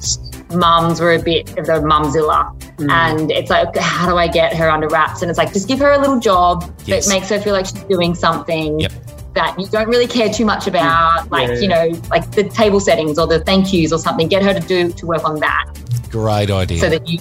mums 0.52 1.00
were 1.00 1.12
a 1.12 1.22
bit 1.22 1.56
of 1.56 1.66
the 1.66 1.74
mumzilla. 1.74 2.58
Mm. 2.76 2.90
And 2.90 3.30
it's 3.30 3.50
like, 3.50 3.76
how 3.76 4.08
do 4.08 4.16
I 4.16 4.26
get 4.26 4.54
her 4.56 4.68
under 4.68 4.88
wraps? 4.88 5.22
And 5.22 5.30
it's 5.30 5.38
like, 5.38 5.52
just 5.52 5.68
give 5.68 5.78
her 5.78 5.92
a 5.92 5.98
little 5.98 6.18
job 6.18 6.74
Yes. 6.86 7.06
that 7.06 7.14
makes 7.14 7.28
her 7.28 7.40
feel 7.40 7.52
like 7.52 7.66
she's 7.66 7.84
doing 7.84 8.14
something 8.14 8.80
Yep. 8.80 8.92
That 9.34 9.54
you 9.58 9.66
don't 9.68 9.88
really 9.88 10.06
care 10.06 10.28
too 10.28 10.44
much 10.44 10.66
about, 10.66 11.30
like, 11.30 11.48
Yeah. 11.48 11.58
you 11.60 11.68
know, 11.68 11.92
like 12.10 12.30
the 12.32 12.44
table 12.44 12.80
settings 12.80 13.18
or 13.18 13.26
the 13.26 13.40
thank 13.40 13.72
yous 13.72 13.92
or 13.92 13.98
something. 13.98 14.28
Get 14.28 14.42
her 14.42 14.52
to 14.54 14.60
do, 14.60 14.90
to 14.92 15.06
work 15.06 15.24
on 15.24 15.40
that 15.40 15.64
great 16.10 16.50
idea. 16.50 16.78
so 16.78 16.88
that 16.90 17.06
you, 17.08 17.18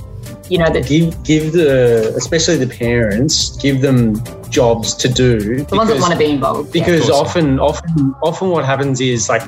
you 0.50 0.58
know, 0.58 0.70
that 0.70 0.86
Give 0.88 1.16
give 1.24 1.54
the 1.54 2.14
especially 2.18 2.58
the 2.58 2.68
parents 2.68 3.56
give 3.58 3.80
them 3.82 4.22
jobs 4.50 4.94
to 4.96 5.08
do 5.08 5.64
the 5.64 5.76
ones 5.78 5.90
that 5.90 6.00
want 6.02 6.12
to 6.12 6.20
be 6.20 6.26
involved. 6.32 6.76
yeah. 6.76 6.84
because 6.84 7.04
course. 7.06 7.16
often 7.22 7.58
often 7.60 8.14
often 8.22 8.50
what 8.50 8.66
happens 8.66 9.00
is 9.00 9.30
like 9.30 9.44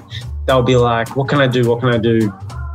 they'll 0.45 0.63
be 0.63 0.77
like 0.77 1.13
what 1.17 1.27
can 1.27 1.41
i 1.41 1.47
do 1.47 1.67
what 1.69 1.81
can 1.81 1.89
i 1.89 1.97
do 1.97 2.31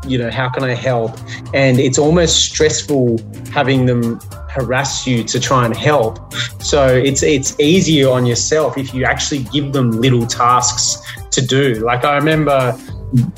you 0.06 0.18
know 0.18 0.30
how 0.30 0.46
can 0.50 0.62
i 0.62 0.74
help 0.74 1.16
and 1.54 1.80
it's 1.80 1.96
almost 1.98 2.36
stressful 2.44 3.18
having 3.50 3.86
them 3.86 4.20
harass 4.58 5.06
you 5.06 5.22
to 5.24 5.38
try 5.40 5.64
and 5.64 5.76
help 5.76 6.32
so 6.62 6.86
it's 6.86 7.22
it's 7.22 7.58
easier 7.60 8.08
on 8.10 8.26
yourself 8.26 8.76
if 8.78 8.92
you 8.94 9.04
actually 9.04 9.42
give 9.52 9.72
them 9.72 9.90
little 9.90 10.26
tasks 10.26 10.98
to 11.30 11.40
do 11.44 11.74
like 11.76 12.04
i 12.04 12.16
remember 12.16 12.76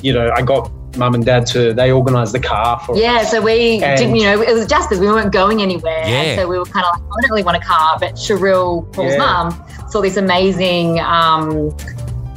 you 0.02 0.12
know 0.12 0.30
i 0.34 0.42
got 0.42 0.70
mum 0.96 1.14
and 1.14 1.24
dad 1.24 1.46
to 1.46 1.72
they 1.72 1.92
organized 1.92 2.34
the 2.34 2.40
car 2.40 2.80
for 2.80 2.96
Yeah, 2.96 3.22
so 3.24 3.40
we 3.40 3.80
And- 3.80 3.96
didn't, 3.96 4.16
you 4.16 4.24
know, 4.24 4.42
it 4.42 4.52
was 4.52 4.66
just 4.66 4.88
because 4.88 4.98
we 5.00 5.06
weren't 5.06 5.32
going 5.32 5.62
anywhere. 5.62 6.02
Yeah. 6.04 6.34
So 6.34 6.48
we 6.48 6.58
were 6.58 6.64
kind 6.64 6.84
of 6.84 6.90
like, 6.98 7.02
I 7.04 7.20
don't 7.22 7.30
really 7.30 7.44
want 7.44 7.56
a 7.58 7.60
car. 7.64 7.96
But 8.00 8.14
Cheryl, 8.14 8.92
Paul's 8.92 9.12
Yeah. 9.12 9.18
mum, 9.18 9.64
saw 9.88 10.00
this 10.02 10.16
amazing 10.16 10.98
um, 10.98 11.70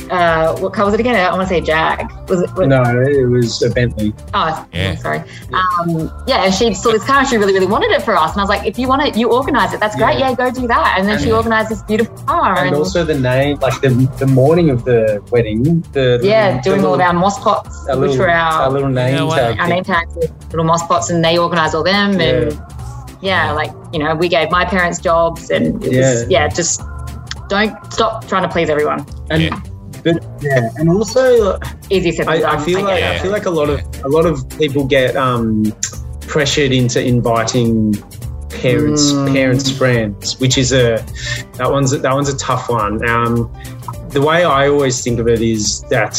uh, 0.10 0.56
what 0.60 0.74
car 0.74 0.86
was 0.86 0.94
it 0.94 1.00
again? 1.00 1.16
I 1.16 1.30
want 1.36 1.42
to 1.42 1.48
say 1.48 1.62
Jag. 1.62 2.12
Was 2.30 2.42
it? 2.42 2.54
Was, 2.56 2.68
No, 2.68 2.82
it 3.02 3.26
was 3.30 3.62
a 3.62 3.70
Bentley. 3.70 4.14
Oh, 4.34 4.66
Yeah. 4.72 4.92
yeah. 4.92 4.96
sorry. 4.98 5.20
Um, 5.54 6.12
yeah, 6.28 6.50
she 6.50 6.74
saw 6.74 6.92
this 6.92 7.04
car 7.06 7.20
and 7.20 7.28
she 7.28 7.38
really, 7.38 7.54
really 7.54 7.68
wanted 7.68 7.92
it 7.92 8.02
for 8.04 8.16
us. 8.16 8.32
And 8.34 8.40
I 8.42 8.44
was 8.44 8.50
like, 8.50 8.66
if 8.68 8.78
you 8.80 8.88
want 8.88 9.02
it, 9.04 9.16
you 9.18 9.32
organize 9.32 9.74
it. 9.74 9.80
That's 9.80 9.96
great. 9.96 10.20
Yeah. 10.20 10.30
Yeah, 10.30 10.36
go 10.36 10.52
do 10.52 10.68
that. 10.68 10.96
And 10.98 11.08
then 11.08 11.20
she 11.20 11.32
organized 11.32 11.70
this 11.70 11.82
beautiful 11.84 12.16
car. 12.26 12.58
And 12.58 12.68
And, 12.68 12.76
also 12.76 13.04
the 13.04 13.18
name, 13.20 13.58
like 13.60 13.80
the 13.82 13.90
the 14.20 14.28
morning 14.28 14.70
of 14.70 14.86
the 14.86 15.22
wedding, 15.32 15.82
the 15.94 16.20
yeah, 16.24 16.58
the 16.58 16.62
doing 16.62 16.86
all 16.86 16.94
of 16.94 17.00
our 17.02 17.14
moss 17.14 17.40
pots, 17.44 17.88
our 17.90 17.98
which 18.00 18.12
little, 18.12 18.26
were 18.26 18.32
our, 18.32 18.64
our 18.64 18.70
little 18.72 18.90
name 18.90 19.16
Yeah, 19.16 19.24
wow. 19.24 19.36
tag. 19.36 19.60
our 19.60 19.68
name 19.68 19.84
tags, 19.84 20.16
little 20.16 20.64
moss 20.66 20.86
pots, 20.88 21.10
and 21.10 21.24
they 21.24 21.38
organized 21.38 21.76
all 21.76 21.84
them. 21.84 22.20
And 22.20 22.60
yeah, 23.22 23.52
like, 23.54 23.72
you 23.94 24.00
know, 24.00 24.16
we 24.16 24.28
gave 24.28 24.50
my 24.52 24.66
parents 24.66 25.00
jobs 25.00 25.50
and 25.50 25.84
it 25.84 25.96
was, 25.98 26.28
yeah, 26.30 26.48
just 26.50 26.82
don't 27.50 27.74
stop 27.94 28.28
trying 28.28 28.44
to 28.44 28.50
please 28.50 28.70
everyone. 28.70 29.06
And 29.30 29.44
Yeah. 29.44 29.60
But 30.04 30.24
yeah, 30.42 30.70
and 30.78 30.90
also 30.90 31.58
Easy 31.90 32.12
said 32.12 32.26
than 32.28 32.34
I, 32.36 32.40
done. 32.40 32.56
I 32.60 32.64
feel 32.64 32.82
like 32.82 33.00
Yeah. 33.00 33.12
I 33.12 33.20
feel 33.20 33.32
like 33.32 33.46
a 33.46 33.50
lot 33.50 33.70
of 33.70 33.80
a 34.04 34.10
lot 34.10 34.26
of 34.26 34.48
people 34.58 34.86
get 34.86 35.16
um, 35.16 35.64
pressured 36.22 36.72
into 36.72 37.04
inviting 37.04 37.94
parents 38.50 39.12
Mm. 39.12 39.34
parents 39.34 39.70
friends, 39.72 40.40
which 40.40 40.58
is 40.58 40.72
a 40.72 41.04
that 41.58 41.70
one's 41.72 41.92
that 41.92 42.14
one's 42.14 42.30
a 42.30 42.38
tough 42.38 42.70
one. 42.70 43.04
Um, 43.10 43.52
the 44.10 44.22
way 44.22 44.44
I 44.44 44.68
always 44.70 45.02
think 45.04 45.20
of 45.20 45.28
it 45.28 45.42
is 45.42 45.82
that 45.90 46.14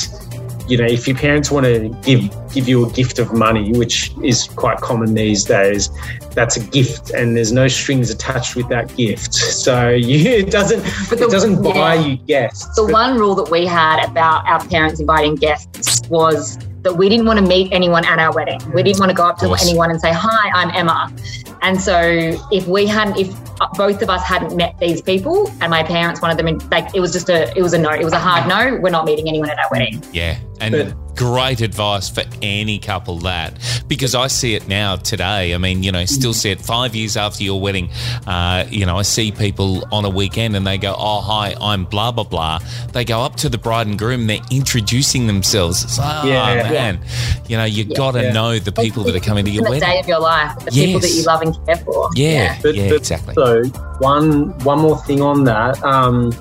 you 0.69 0.77
know 0.77 0.85
if 0.85 1.07
your 1.07 1.17
parents 1.17 1.51
want 1.51 1.67
to 1.67 1.89
give 2.03 2.31
give 2.53 2.69
you 2.69 2.87
a 2.87 2.93
gift 2.93 3.19
of 3.19 3.33
money, 3.33 3.73
which 3.73 4.13
is 4.23 4.45
quite 4.49 4.79
common 4.79 5.15
these 5.15 5.45
days, 5.45 5.91
that's 6.31 6.57
a 6.57 6.65
gift, 6.65 7.11
and 7.11 7.37
there's 7.37 7.53
no 7.53 7.69
strings 7.69 8.11
attached 8.11 8.57
with 8.57 8.69
that 8.69 8.95
gift. 8.97 9.35
So 9.65 9.89
you, 9.91 10.31
it 10.31 10.51
doesn't 10.51 10.81
the- 11.09 11.25
it 11.25 11.31
doesn't 11.31 11.63
buy 11.63 11.95
yeah. 11.95 12.01
you 12.07 12.17
guests. 12.19 12.77
The 12.77 12.83
But- 12.83 12.93
one 12.93 13.19
rule 13.19 13.35
that 13.37 13.51
we 13.51 13.65
had 13.67 14.05
about 14.05 14.47
our 14.47 14.63
parents 14.69 15.01
inviting 15.01 15.37
guests 15.37 16.07
was 16.09 16.59
that 16.85 16.95
we 16.95 17.09
didn't 17.09 17.27
want 17.27 17.39
to 17.39 17.45
meet 17.45 17.73
anyone 17.73 18.05
at 18.05 18.19
our 18.19 18.33
wedding. 18.33 18.61
We 18.73 18.83
didn't 18.83 19.01
want 19.01 19.11
to 19.11 19.17
go 19.17 19.27
up 19.27 19.39
to 19.39 19.53
anyone 19.61 19.91
and 19.91 20.01
say, 20.01 20.13
"Hi, 20.13 20.51
I'm 20.55 20.71
Emma." 20.71 21.13
And 21.63 21.81
so, 21.81 21.99
if 22.53 22.67
we 22.69 22.87
hadn't, 22.87 23.19
if 23.19 23.35
uh, 23.61 23.69
both 23.75 24.03
of 24.03 24.11
us 24.11 24.23
hadn't 24.23 24.55
met 24.57 24.79
these 24.79 25.01
people, 25.01 25.51
and 25.61 25.71
my 25.71 25.83
parents 25.83 26.21
wanted 26.21 26.39
them, 26.39 26.47
in, 26.47 26.59
like 26.69 26.95
it 26.95 27.01
was 27.01 27.13
just 27.13 27.29
a, 27.31 27.57
it 27.57 27.63
was 27.63 27.73
a 27.73 27.79
no. 27.79 27.91
It 27.91 28.05
was 28.05 28.13
a 28.13 28.19
hard 28.19 28.49
no. 28.49 28.79
We're 28.81 28.91
not 28.91 29.07
meeting 29.07 29.29
anyone 29.29 29.51
at 29.51 29.59
our 29.59 29.69
wedding. 29.71 30.03
Yeah, 30.13 30.39
and 30.61 30.73
But- 30.73 31.04
great 31.17 31.61
advice 31.61 32.09
for 32.09 32.23
any 32.43 32.79
couple 32.79 33.19
that 33.21 33.59
because 33.89 34.15
I 34.15 34.27
see 34.29 34.55
it 34.55 34.69
now 34.69 34.97
today. 34.97 35.55
I 35.55 35.59
mean, 35.59 35.83
you 35.83 35.93
know, 35.93 36.05
still 36.05 36.33
see 36.35 36.51
it 36.51 36.61
five 36.61 36.95
years 36.95 37.17
after 37.17 37.43
your 37.45 37.61
wedding. 37.61 37.91
Uh, 38.27 38.65
you 38.69 38.87
know, 38.87 38.99
I 38.99 39.03
see 39.03 39.33
people 39.33 39.85
on 39.93 40.05
a 40.05 40.11
weekend 40.11 40.57
and 40.57 40.67
they 40.67 40.79
go, 40.79 40.95
"Oh, 40.97 41.21
hi, 41.21 41.55
I'm 41.61 41.85
blah 41.85 42.11
blah 42.13 42.25
blah." 42.25 42.59
They 42.93 43.05
go 43.05 43.21
up 43.23 43.37
to 43.37 43.49
the 43.49 43.59
bride 43.59 43.87
and 43.87 43.99
groom. 43.99 44.27
They're 44.27 44.39
introducing 44.51 45.27
themselves. 45.27 45.85
It's 45.85 45.99
like, 45.99 46.25
oh 46.25 46.29
Yeah. 46.29 46.71
man, 46.71 47.01
you 47.49 47.57
know, 47.57 47.65
you 47.65 47.85
got 47.85 48.13
to 48.13 48.23
Yeah. 48.23 48.33
know 48.33 48.59
the 48.59 48.73
people 48.73 49.05
that 49.05 49.15
are 49.17 49.21
coming 49.21 49.45
to 49.45 49.51
your 49.51 49.65
the 49.65 49.71
wedding. 49.71 49.89
day 49.89 50.01
of 50.01 50.09
your 50.09 50.21
life, 50.21 50.59
the 50.65 50.71
people 50.71 51.01
that 51.01 51.11
you 51.11 51.23
love 51.25 51.43
and 51.43 51.55
care 51.67 51.77
for. 51.77 52.09
Yeah, 52.15 52.57
But- 52.63 52.75
yeah, 52.75 52.89
but 52.89 52.97
exactly. 52.97 53.35
So 53.35 53.63
one 53.99 54.57
one 54.65 54.81
more 54.81 54.99
thing 55.05 55.23
on 55.23 55.45
that. 55.45 55.83
Um, 55.85 56.33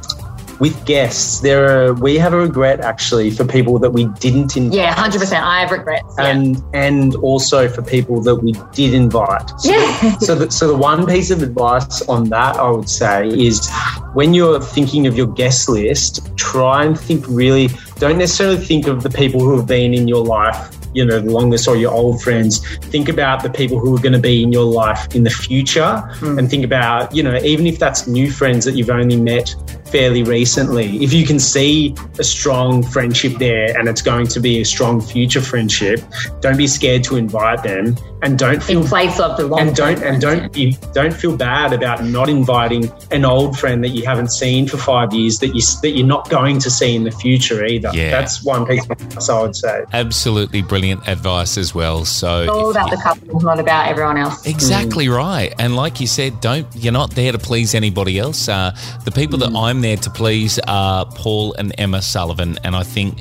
with 0.60 0.86
guests, 0.86 1.42
there 1.42 1.66
are 1.70 1.94
we 1.94 2.18
have 2.18 2.34
a 2.34 2.38
regret 2.38 2.80
actually 2.82 3.32
for 3.32 3.46
people 3.46 3.80
that 3.80 3.92
we 3.92 4.06
didn't 4.20 4.56
invite. 4.56 4.78
Yeah, 4.78 4.94
hundred 4.94 5.20
percent. 5.20 5.46
I 5.46 5.62
have 5.62 5.72
regrets. 5.72 6.13
Yeah. 6.18 6.28
And 6.28 6.63
and 6.74 7.16
also 7.16 7.68
for 7.68 7.82
people 7.82 8.22
that 8.22 8.36
we 8.36 8.54
did 8.72 8.94
invite. 8.94 9.50
So, 9.60 9.72
Yeah. 9.72 10.18
so 10.20 10.36
the, 10.36 10.52
so 10.52 10.68
the 10.68 10.78
one 10.78 11.06
piece 11.06 11.32
of 11.32 11.42
advice 11.42 12.02
on 12.08 12.30
that 12.30 12.56
I 12.58 12.70
would 12.70 12.89
say 12.89 13.28
is 13.28 13.70
when 14.13 14.34
you're 14.34 14.62
thinking 14.62 15.08
of 15.08 15.18
your 15.18 15.28
guest 15.28 15.70
list, 15.70 16.36
try 16.38 16.86
and 16.86 17.00
think 17.00 17.26
really. 17.28 17.70
Don't 18.00 18.18
necessarily 18.18 18.58
think 18.58 18.88
of 18.88 19.02
the 19.02 19.10
people 19.10 19.39
who 19.39 19.56
have 19.56 19.68
been 19.68 19.94
in 19.94 20.08
your 20.08 20.26
life 20.26 20.78
you 20.94 21.04
know 21.04 21.20
the 21.20 21.32
longest 21.32 21.68
or 21.68 21.76
your 21.76 21.92
old 21.92 22.22
friends 22.22 22.78
think 22.88 23.10
about 23.10 23.44
the 23.44 23.50
people 23.50 23.80
who 23.80 23.96
are 23.96 24.00
going 24.00 24.13
to 24.13 24.20
be 24.20 24.44
in 24.44 24.52
your 24.52 24.66
life 24.66 25.13
in 25.16 25.24
the 25.24 25.30
future 25.30 25.98
hmm. 26.20 26.38
and 26.38 26.50
think 26.50 26.63
about 26.63 27.13
you 27.16 27.24
know 27.24 27.36
even 27.38 27.66
if 27.66 27.80
that's 27.80 28.08
new 28.08 28.32
friends 28.32 28.66
that 28.66 28.76
you've 28.76 28.89
only 28.89 29.16
met 29.16 29.56
fairly 29.93 30.23
recently 30.23 31.03
if 31.03 31.13
you 31.13 31.23
can 31.23 31.39
see 31.39 31.95
a 32.17 32.23
strong 32.23 32.82
friendship 32.82 33.34
there 33.38 33.77
and 33.77 33.88
it's 33.88 34.01
going 34.01 34.25
to 34.25 34.39
be 34.39 34.60
a 34.60 34.65
strong 34.65 34.99
future 34.99 35.39
friendship 35.39 36.01
don't 36.41 36.58
be 36.58 36.65
scared 36.65 37.03
to 37.03 37.15
invite 37.15 37.62
them 37.62 37.95
and 38.23 38.39
don't 38.39 38.63
feel 38.63 38.82
in 38.82 38.88
place 38.88 39.19
of 39.19 39.38
the 39.38 39.45
long 39.45 39.60
and 39.60 39.75
don't 39.75 40.01
and 40.01 40.21
don't 40.21 40.51
be, 40.53 40.77
don't 40.93 41.13
feel 41.13 41.36
bad 41.38 41.73
about 41.73 42.03
not 42.06 42.29
inviting 42.29 42.91
an 43.12 43.25
old 43.25 43.60
friend 43.60 43.84
that 43.84 43.89
you 43.89 44.03
haven't 44.06 44.32
seen 44.32 44.67
for 44.67 44.77
five 44.77 45.13
years 45.13 45.39
that 45.39 45.49
you 45.49 45.62
that 45.82 45.91
you're 45.91 46.08
not 46.08 46.29
going 46.29 46.58
to 46.58 46.71
see 46.71 46.95
in 46.95 47.03
the 47.03 47.12
future 47.12 47.65
either. 47.65 47.91
Yeah. 47.93 48.10
That's 48.12 48.43
one 48.43 48.65
piece 48.65 48.86
of 48.86 48.91
advice 48.91 49.29
I 49.29 49.41
would 49.41 49.56
say. 49.56 49.84
Absolutely 49.91 50.62
brilliant 50.62 51.08
advice 51.08 51.58
as 51.58 51.75
well. 51.75 52.06
So 52.06 52.47
all 52.49 52.71
about 52.71 52.89
you- 52.89 52.97
the 52.97 53.03
couple, 53.03 53.41
not 53.41 53.60
about 53.60 53.89
everyone 53.89 54.17
else. 54.17 54.45
Exactly 54.47 55.10
right. 55.10 55.53
And 55.60 55.75
like 55.75 55.99
you 55.99 56.08
said, 56.08 56.39
don't 56.39 56.65
you're 56.73 56.93
not 56.93 57.12
there 57.12 57.34
to 57.34 57.38
please 57.38 57.75
anybody 57.75 58.17
else. 58.17 58.47
Uh, 58.47 58.75
the 59.03 59.12
people 59.12 59.38
that 59.39 59.53
I'm 59.53 59.82
there 59.84 59.98
to 59.98 60.10
please 60.10 60.60
are 60.67 61.06
Paul 61.06 61.54
and 61.54 61.74
Emma 61.78 62.02
Sullivan, 62.02 62.58
and 62.63 62.76
I 62.76 62.84
think 62.84 63.19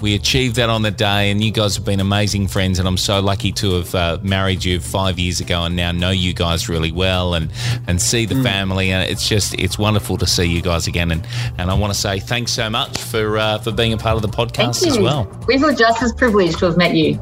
we 0.00 0.14
achieved 0.14 0.56
that 0.56 0.70
on 0.70 0.82
the 0.82 0.90
day. 0.90 1.30
And 1.30 1.42
you 1.42 1.50
guys 1.50 1.76
have 1.76 1.84
been 1.84 2.00
amazing 2.00 2.48
friends, 2.48 2.78
and 2.78 2.88
I'm 2.88 2.96
so 2.96 3.20
lucky 3.20 3.52
to 3.52 3.74
have 3.74 3.94
uh, 3.94 4.18
married 4.22 4.64
you 4.64 4.80
five 4.80 5.18
years 5.18 5.40
ago, 5.40 5.64
and 5.64 5.76
now 5.76 5.92
know 5.92 6.10
you 6.10 6.32
guys 6.32 6.68
really 6.68 6.92
well, 6.92 7.34
and 7.34 7.50
and 7.86 8.00
see 8.00 8.24
the 8.24 8.42
family. 8.42 8.90
And 8.90 9.10
it's 9.10 9.28
just 9.28 9.54
it's 9.54 9.78
wonderful 9.78 10.16
to 10.18 10.26
see 10.26 10.44
you 10.44 10.62
guys 10.62 10.86
again. 10.86 11.10
And 11.10 11.26
and 11.58 11.70
I 11.70 11.74
want 11.74 11.92
to 11.92 11.98
say 11.98 12.20
thanks 12.20 12.52
so 12.52 12.70
much 12.70 12.98
for 13.02 13.36
uh, 13.36 13.58
for 13.58 13.72
being 13.72 13.92
a 13.92 13.98
part 13.98 14.16
of 14.16 14.22
the 14.22 14.28
Thank 14.28 14.52
podcast 14.52 14.82
you. 14.86 14.92
as 14.92 14.98
well. 14.98 15.30
We 15.46 15.58
feel 15.58 15.74
just 15.74 16.02
as 16.02 16.12
privileged 16.12 16.58
to 16.60 16.66
have 16.66 16.76
met 16.76 16.94
you. 16.94 17.18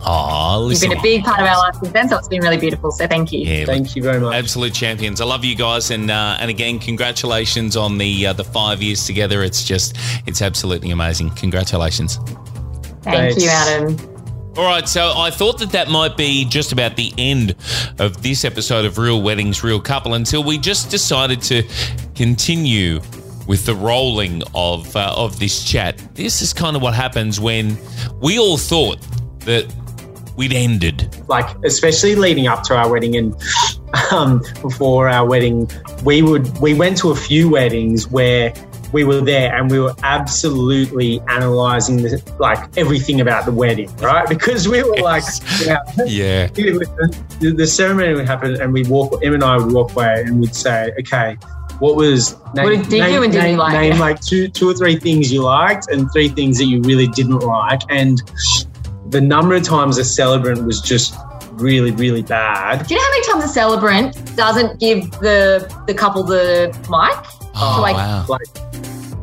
Oh, 0.00 0.68
You've 0.70 0.80
been 0.80 0.96
a 0.96 1.02
big 1.02 1.24
part 1.24 1.40
of 1.40 1.46
our 1.46 1.56
life 1.58 1.74
since 1.76 1.92
then, 1.92 2.08
so 2.08 2.18
it's 2.18 2.28
been 2.28 2.40
really 2.40 2.56
beautiful. 2.56 2.90
So 2.92 3.06
thank 3.06 3.32
you. 3.32 3.40
yeah, 3.40 3.64
Thank 3.64 3.96
you 3.96 4.02
very 4.02 4.20
much. 4.20 4.34
Absolute 4.34 4.72
champions. 4.72 5.20
I 5.20 5.24
love 5.24 5.44
you 5.44 5.56
guys, 5.56 5.90
and 5.90 6.10
uh, 6.10 6.36
and 6.40 6.50
again, 6.50 6.78
congratulations 6.78 7.76
on 7.76 7.98
the 7.98 8.28
uh, 8.28 8.32
the 8.32 8.44
five 8.44 8.82
years 8.82 9.06
together. 9.06 9.42
It's 9.42 9.64
just 9.64 9.96
it's 10.26 10.42
absolutely 10.42 10.90
amazing. 10.90 11.30
Congratulations. 11.30 12.16
Thank 13.02 13.34
Thanks. 13.34 13.42
you, 13.42 13.48
Adam. 13.50 13.96
All 14.56 14.64
right, 14.64 14.88
so 14.88 15.12
I 15.16 15.30
thought 15.30 15.58
that 15.60 15.70
that 15.70 15.88
might 15.88 16.16
be 16.16 16.44
just 16.44 16.72
about 16.72 16.96
the 16.96 17.12
end 17.16 17.54
of 18.00 18.22
this 18.22 18.44
episode 18.44 18.84
of 18.84 18.98
Real 18.98 19.22
Weddings, 19.22 19.62
Real 19.62 19.80
Couple 19.80 20.14
until 20.14 20.42
we 20.42 20.58
just 20.58 20.90
decided 20.90 21.40
to 21.42 21.62
continue 22.16 23.00
with 23.46 23.64
the 23.66 23.74
rolling 23.74 24.42
of 24.54 24.94
uh, 24.96 25.14
of 25.16 25.38
this 25.38 25.64
chat. 25.64 25.96
This 26.14 26.42
is 26.42 26.52
kind 26.52 26.74
of 26.74 26.82
what 26.82 26.94
happens 26.94 27.40
when 27.40 27.78
we 28.20 28.38
all 28.38 28.56
thought 28.58 28.98
that 29.40 29.72
we'd 30.38 30.52
ended. 30.54 31.14
like 31.28 31.46
especially 31.64 32.14
leading 32.14 32.46
up 32.46 32.62
to 32.64 32.74
our 32.76 32.90
wedding 32.90 33.16
and 33.16 33.34
um, 34.12 34.42
before 34.62 35.08
our 35.08 35.26
wedding, 35.28 35.68
we 36.04 36.22
would 36.22 36.46
we 36.60 36.72
went 36.74 36.96
to 36.98 37.10
a 37.10 37.16
few 37.16 37.50
weddings 37.50 38.08
where 38.08 38.54
we 38.92 39.04
were 39.04 39.20
there 39.20 39.54
and 39.54 39.70
we 39.70 39.78
were 39.78 39.94
absolutely 40.02 41.20
analyzing 41.28 41.96
the, 41.98 42.22
like 42.38 42.58
everything 42.78 43.20
about 43.20 43.44
the 43.44 43.52
wedding, 43.52 43.94
right? 43.96 44.26
Because 44.34 44.66
we 44.66 44.82
were 44.82 44.96
like, 44.96 45.24
yeah, 45.60 45.78
Yeah. 46.06 46.46
the, 46.46 47.54
the 47.54 47.66
ceremony 47.66 48.14
would 48.14 48.26
happen 48.26 48.58
and 48.60 48.72
we 48.72 48.84
walk, 48.84 49.20
Em 49.22 49.34
and 49.34 49.44
I 49.44 49.58
would 49.58 49.72
walk 49.72 49.92
away 49.92 50.22
and 50.26 50.40
we'd 50.40 50.54
say, 50.54 50.90
okay, 51.00 51.36
what 51.80 51.96
was 51.96 52.32
name, 52.54 52.64
What 52.64 52.88
did 52.88 52.92
you 53.12 53.22
and 53.22 53.30
didn't 53.32 53.44
name, 53.44 53.58
like? 53.58 53.72
name 53.72 53.98
like 53.98 54.20
two 54.20 54.48
two 54.48 54.68
or 54.70 54.74
three 54.74 54.96
things 54.96 55.30
you 55.32 55.42
liked 55.42 55.88
and 55.90 56.10
three 56.12 56.28
things 56.30 56.56
that 56.58 56.64
you 56.64 56.80
really 56.82 57.08
didn't 57.08 57.40
like 57.40 57.82
and 57.90 58.22
the 59.10 59.20
number 59.20 59.54
of 59.54 59.62
times 59.62 59.98
a 59.98 60.04
celebrant 60.04 60.64
was 60.64 60.80
just 60.80 61.14
really 61.52 61.90
really 61.92 62.22
bad 62.22 62.86
Do 62.86 62.94
you 62.94 63.00
know 63.00 63.04
how 63.06 63.10
many 63.12 63.26
times 63.32 63.44
a 63.44 63.48
celebrant 63.54 64.36
doesn't 64.36 64.78
give 64.80 65.10
the 65.20 65.66
the 65.86 65.94
couple 65.94 66.22
the 66.22 66.68
mic? 66.88 67.26
Oh, 67.56 67.78
like- 67.82 67.96
wow. 67.96 68.24
like 68.28 68.46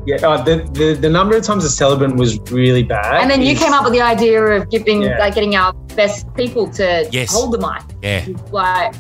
yeah 0.06 0.18
uh, 0.18 0.42
the, 0.44 0.58
the 0.74 0.94
the 1.00 1.10
number 1.10 1.36
of 1.36 1.44
times 1.44 1.64
a 1.66 1.70
celebrant 1.70 2.16
was 2.18 2.38
really 2.52 2.84
bad 2.84 3.22
And 3.22 3.32
then 3.32 3.42
you 3.42 3.56
came 3.56 3.74
up 3.74 3.84
with 3.86 3.94
the 3.94 4.02
idea 4.02 4.40
of 4.44 4.70
giving, 4.70 5.02
Yeah. 5.02 5.18
like, 5.18 5.34
getting 5.34 5.56
our 5.56 5.74
best 5.96 6.32
people 6.36 6.70
to 6.80 7.08
Yes. 7.12 7.34
hold 7.34 7.54
the 7.54 7.58
mic. 7.58 7.82
Yeah. 8.04 8.26
Like, 8.52 8.94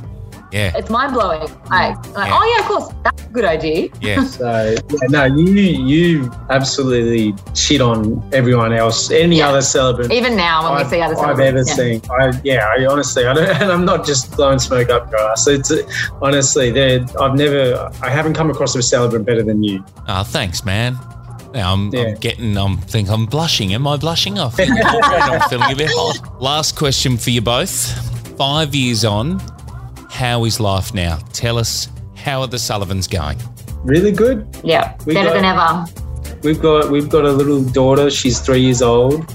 Yeah. 0.55 0.71
it's 0.77 0.89
mind 0.89 1.13
blowing. 1.13 1.41
Like, 1.69 1.97
like 2.15 2.29
Yeah. 2.29 2.37
oh 2.39 2.45
yeah, 2.55 2.59
of 2.63 2.65
course, 2.71 2.93
that's 3.03 3.23
a 3.23 3.27
good 3.27 3.43
idea. 3.45 3.89
Yeah. 3.99 4.23
so 4.39 4.75
yeah, 4.89 5.07
no 5.09 5.25
you 5.25 5.45
you 5.91 6.31
absolutely 6.49 7.35
shit 7.53 7.81
on 7.81 8.23
everyone 8.33 8.71
else 8.73 9.11
any 9.11 9.37
Yeah. 9.39 9.49
other 9.49 9.61
celebrant 9.61 10.13
Even 10.13 10.35
now, 10.37 10.63
when 10.63 10.79
I've, 10.79 10.85
we 10.85 10.91
see 10.97 11.01
other 11.01 11.17
I've 11.17 11.39
ever 11.41 11.57
yeah. 11.57 11.63
seen. 11.79 12.01
I, 12.09 12.31
yeah, 12.45 12.67
I 12.77 12.85
honestly, 12.85 13.25
I 13.25 13.33
don't, 13.33 13.49
and 13.61 13.69
I'm 13.71 13.83
not 13.83 14.05
just 14.05 14.35
blowing 14.37 14.59
smoke 14.59 14.89
up 14.89 15.11
your 15.11 15.19
ass. 15.19 15.45
It's 15.47 15.71
uh, 15.71 15.83
honestly, 16.21 16.71
they're- 16.71 17.05
I've 17.19 17.35
never, 17.35 17.91
I 18.01 18.09
haven't 18.09 18.33
come 18.35 18.49
across 18.49 18.75
a 18.75 18.81
celebrant 18.81 19.25
better 19.25 19.43
than 19.43 19.61
you. 19.63 19.83
Oh, 20.07 20.23
thanks, 20.23 20.63
man. 20.63 20.97
Now 21.53 21.73
I'm, 21.73 21.93
Yeah. 21.93 22.01
I'm 22.01 22.15
getting, 22.15 22.57
I'm 22.57 22.77
think 22.77 23.09
I'm 23.09 23.25
blushing. 23.25 23.73
Am 23.73 23.85
I 23.87 23.97
blushing? 23.97 24.39
I 24.39 24.47
think 24.49 24.71
I'm 24.85 25.49
feeling 25.49 25.71
a 25.71 25.75
bit 25.75 25.89
hot. 25.93 26.41
Last 26.41 26.75
question 26.77 27.17
for 27.17 27.29
you 27.29 27.41
both. 27.41 27.77
Five 28.37 28.73
years 28.75 29.03
on, 29.05 29.39
how 30.15 30.45
is 30.45 30.59
life 30.59 30.93
now? 30.93 31.17
Tell 31.33 31.57
us 31.57 31.89
how 32.15 32.41
are 32.41 32.47
the 32.47 32.57
Sullivans 32.59 33.07
going? 33.07 33.37
Really 33.83 34.11
good. 34.11 34.47
Yeah, 34.63 34.95
We 35.05 35.13
better 35.13 35.29
got- 35.29 35.35
than 35.35 35.45
ever. 35.45 36.39
we've 36.43 36.61
got 36.61 36.89
we've 36.89 37.09
got 37.09 37.25
a 37.25 37.31
little 37.31 37.61
daughter. 37.63 38.09
She's 38.09 38.39
three 38.39 38.61
years 38.61 38.81
old, 38.81 39.25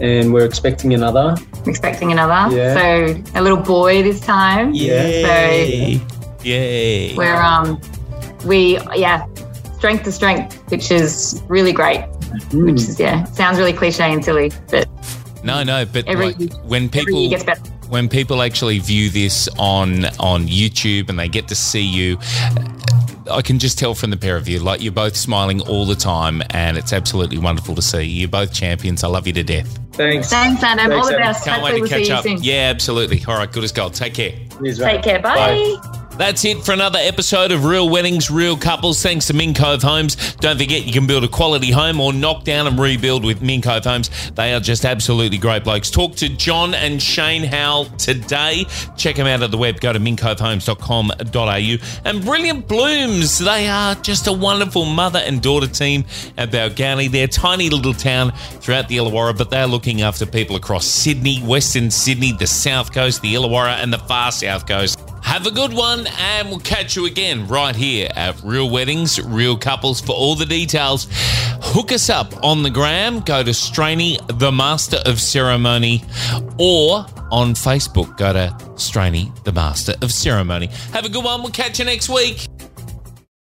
and 0.00 0.32
we're 0.32 0.44
expecting 0.44 0.92
another. 0.94 1.36
expecting 1.66 2.10
another. 2.12 2.54
Yeah. 2.54 2.74
So 2.74 3.22
a 3.34 3.42
little 3.42 3.58
boy 3.74 4.02
this 4.02 4.20
time. 4.20 4.72
Yeah. 4.74 5.02
Yay. 5.08 6.00
Yay. 6.42 7.14
We're 7.16 7.40
um 7.40 7.80
we 8.44 8.78
yeah, 8.94 9.26
strength 9.78 10.04
to 10.04 10.12
strength, 10.12 10.60
which 10.70 10.90
is 10.90 11.40
really 11.48 11.72
great. 11.72 12.04
Which 12.52 12.80
is 12.82 12.98
yeah, 13.00 13.24
sounds 13.24 13.58
really 13.58 13.72
cliche 13.72 14.12
and 14.12 14.24
silly, 14.24 14.50
but 14.70 14.88
No, 15.44 15.62
no, 15.62 15.84
but 15.84 16.06
Every- 16.06 16.32
like, 16.34 16.52
when 16.64 16.84
every 16.84 17.00
people 17.04 17.20
year 17.20 17.30
gets 17.30 17.44
better. 17.44 17.62
When 17.92 18.08
people 18.08 18.40
actually 18.40 18.78
view 18.78 19.10
this 19.10 19.48
on 19.58 20.06
on 20.18 20.48
YouTube 20.48 21.10
and 21.10 21.18
they 21.18 21.28
get 21.28 21.48
to 21.48 21.54
see 21.54 21.82
you, 21.82 22.18
I 23.30 23.42
can 23.42 23.58
just 23.58 23.78
tell 23.78 23.94
from 23.94 24.08
the 24.08 24.16
pair 24.16 24.38
of 24.38 24.48
you, 24.48 24.60
like 24.60 24.80
you're 24.80 24.92
both 24.92 25.14
smiling 25.14 25.60
all 25.60 25.84
the 25.84 25.94
time, 25.94 26.42
and 26.50 26.78
it's 26.78 26.94
absolutely 26.94 27.36
wonderful 27.36 27.74
to 27.74 27.82
see. 27.82 28.04
You're 28.04 28.30
both 28.30 28.54
champions. 28.54 29.04
I 29.04 29.08
love 29.08 29.26
you 29.26 29.34
to 29.34 29.44
death. 29.44 29.78
Thanks. 29.92 30.30
Thanks, 30.30 30.62
Adam. 30.62 30.88
Thanks, 30.88 31.04
All 31.04 31.12
the 31.12 31.16
Adam. 31.18 31.32
best. 31.32 31.44
Can't 31.44 31.60
Hopefully 31.60 31.82
wait 31.82 31.88
to 31.90 31.96
we'll 31.96 32.06
catch 32.22 32.38
up. 32.38 32.42
Yeah, 32.42 32.70
absolutely. 32.74 33.22
All 33.28 33.36
right, 33.36 33.52
good 33.52 33.62
as 33.62 33.72
gold. 33.72 33.92
Take 33.92 34.14
care. 34.14 34.32
Cheers. 34.58 34.78
Take 34.78 35.02
care. 35.02 35.20
Bye. 35.20 35.98
That's 36.18 36.44
it 36.44 36.62
for 36.62 36.72
another 36.72 36.98
episode 37.00 37.52
of 37.52 37.64
Real 37.64 37.88
Weddings, 37.88 38.30
Real 38.30 38.56
Couples. 38.56 39.02
Thanks 39.02 39.26
to 39.28 39.34
Mink 39.34 39.56
Cove 39.56 39.82
Homes. 39.82 40.34
Don't 40.36 40.58
forget 40.58 40.84
you 40.84 40.92
can 40.92 41.06
build 41.06 41.24
a 41.24 41.28
quality 41.28 41.70
home 41.70 42.00
or 42.00 42.12
knock 42.12 42.44
down 42.44 42.66
and 42.66 42.78
rebuild 42.78 43.24
with 43.24 43.40
Mink 43.40 43.64
Cove 43.64 43.84
Homes. 43.84 44.10
They 44.32 44.52
are 44.52 44.60
just 44.60 44.84
absolutely 44.84 45.38
great 45.38 45.64
blokes. 45.64 45.90
Talk 45.90 46.14
to 46.16 46.28
John 46.28 46.74
and 46.74 47.02
Shane 47.02 47.44
Howell 47.44 47.86
today. 47.96 48.66
Check 48.96 49.16
them 49.16 49.26
out 49.26 49.42
at 49.42 49.50
the 49.50 49.56
web. 49.56 49.80
Go 49.80 49.92
to 49.92 49.98
minkcovehomes.com.au. 49.98 51.76
And 52.04 52.24
Brilliant 52.24 52.68
Blooms. 52.68 53.38
They 53.38 53.68
are 53.68 53.94
just 53.96 54.26
a 54.26 54.32
wonderful 54.32 54.84
mother 54.84 55.20
and 55.20 55.42
daughter 55.42 55.66
team 55.66 56.04
at 56.36 56.50
Balgownie. 56.50 57.10
They're 57.10 57.26
tiny 57.26 57.70
little 57.70 57.94
town 57.94 58.32
throughout 58.60 58.88
the 58.88 58.98
Illawarra, 58.98 59.36
but 59.36 59.50
they're 59.50 59.66
looking 59.66 60.02
after 60.02 60.26
people 60.26 60.56
across 60.56 60.86
Sydney, 60.86 61.40
Western 61.40 61.90
Sydney, 61.90 62.32
the 62.32 62.46
South 62.46 62.92
Coast, 62.92 63.22
the 63.22 63.34
Illawarra, 63.34 63.82
and 63.82 63.92
the 63.92 63.98
far 63.98 64.30
South 64.30 64.66
Coast. 64.66 65.11
Have 65.32 65.46
a 65.46 65.50
good 65.50 65.72
one, 65.72 66.06
and 66.18 66.50
we'll 66.50 66.58
catch 66.58 66.94
you 66.94 67.06
again 67.06 67.48
right 67.48 67.74
here 67.74 68.06
at 68.14 68.38
Real 68.42 68.68
Weddings, 68.68 69.18
Real 69.18 69.56
Couples. 69.56 69.98
For 69.98 70.12
all 70.12 70.34
the 70.34 70.44
details, 70.44 71.08
hook 71.10 71.90
us 71.90 72.10
up 72.10 72.44
on 72.44 72.62
the 72.62 72.68
gram. 72.68 73.20
Go 73.20 73.42
to 73.42 73.54
Straney, 73.54 74.18
the 74.26 74.52
Master 74.52 74.98
of 75.06 75.18
Ceremony, 75.18 76.04
or 76.58 77.06
on 77.30 77.54
Facebook, 77.54 78.18
go 78.18 78.34
to 78.34 78.54
Straney, 78.76 79.32
the 79.44 79.52
Master 79.52 79.94
of 80.02 80.12
Ceremony. 80.12 80.66
Have 80.92 81.06
a 81.06 81.08
good 81.08 81.24
one. 81.24 81.40
We'll 81.40 81.50
catch 81.50 81.78
you 81.78 81.86
next 81.86 82.10
week. 82.10 82.46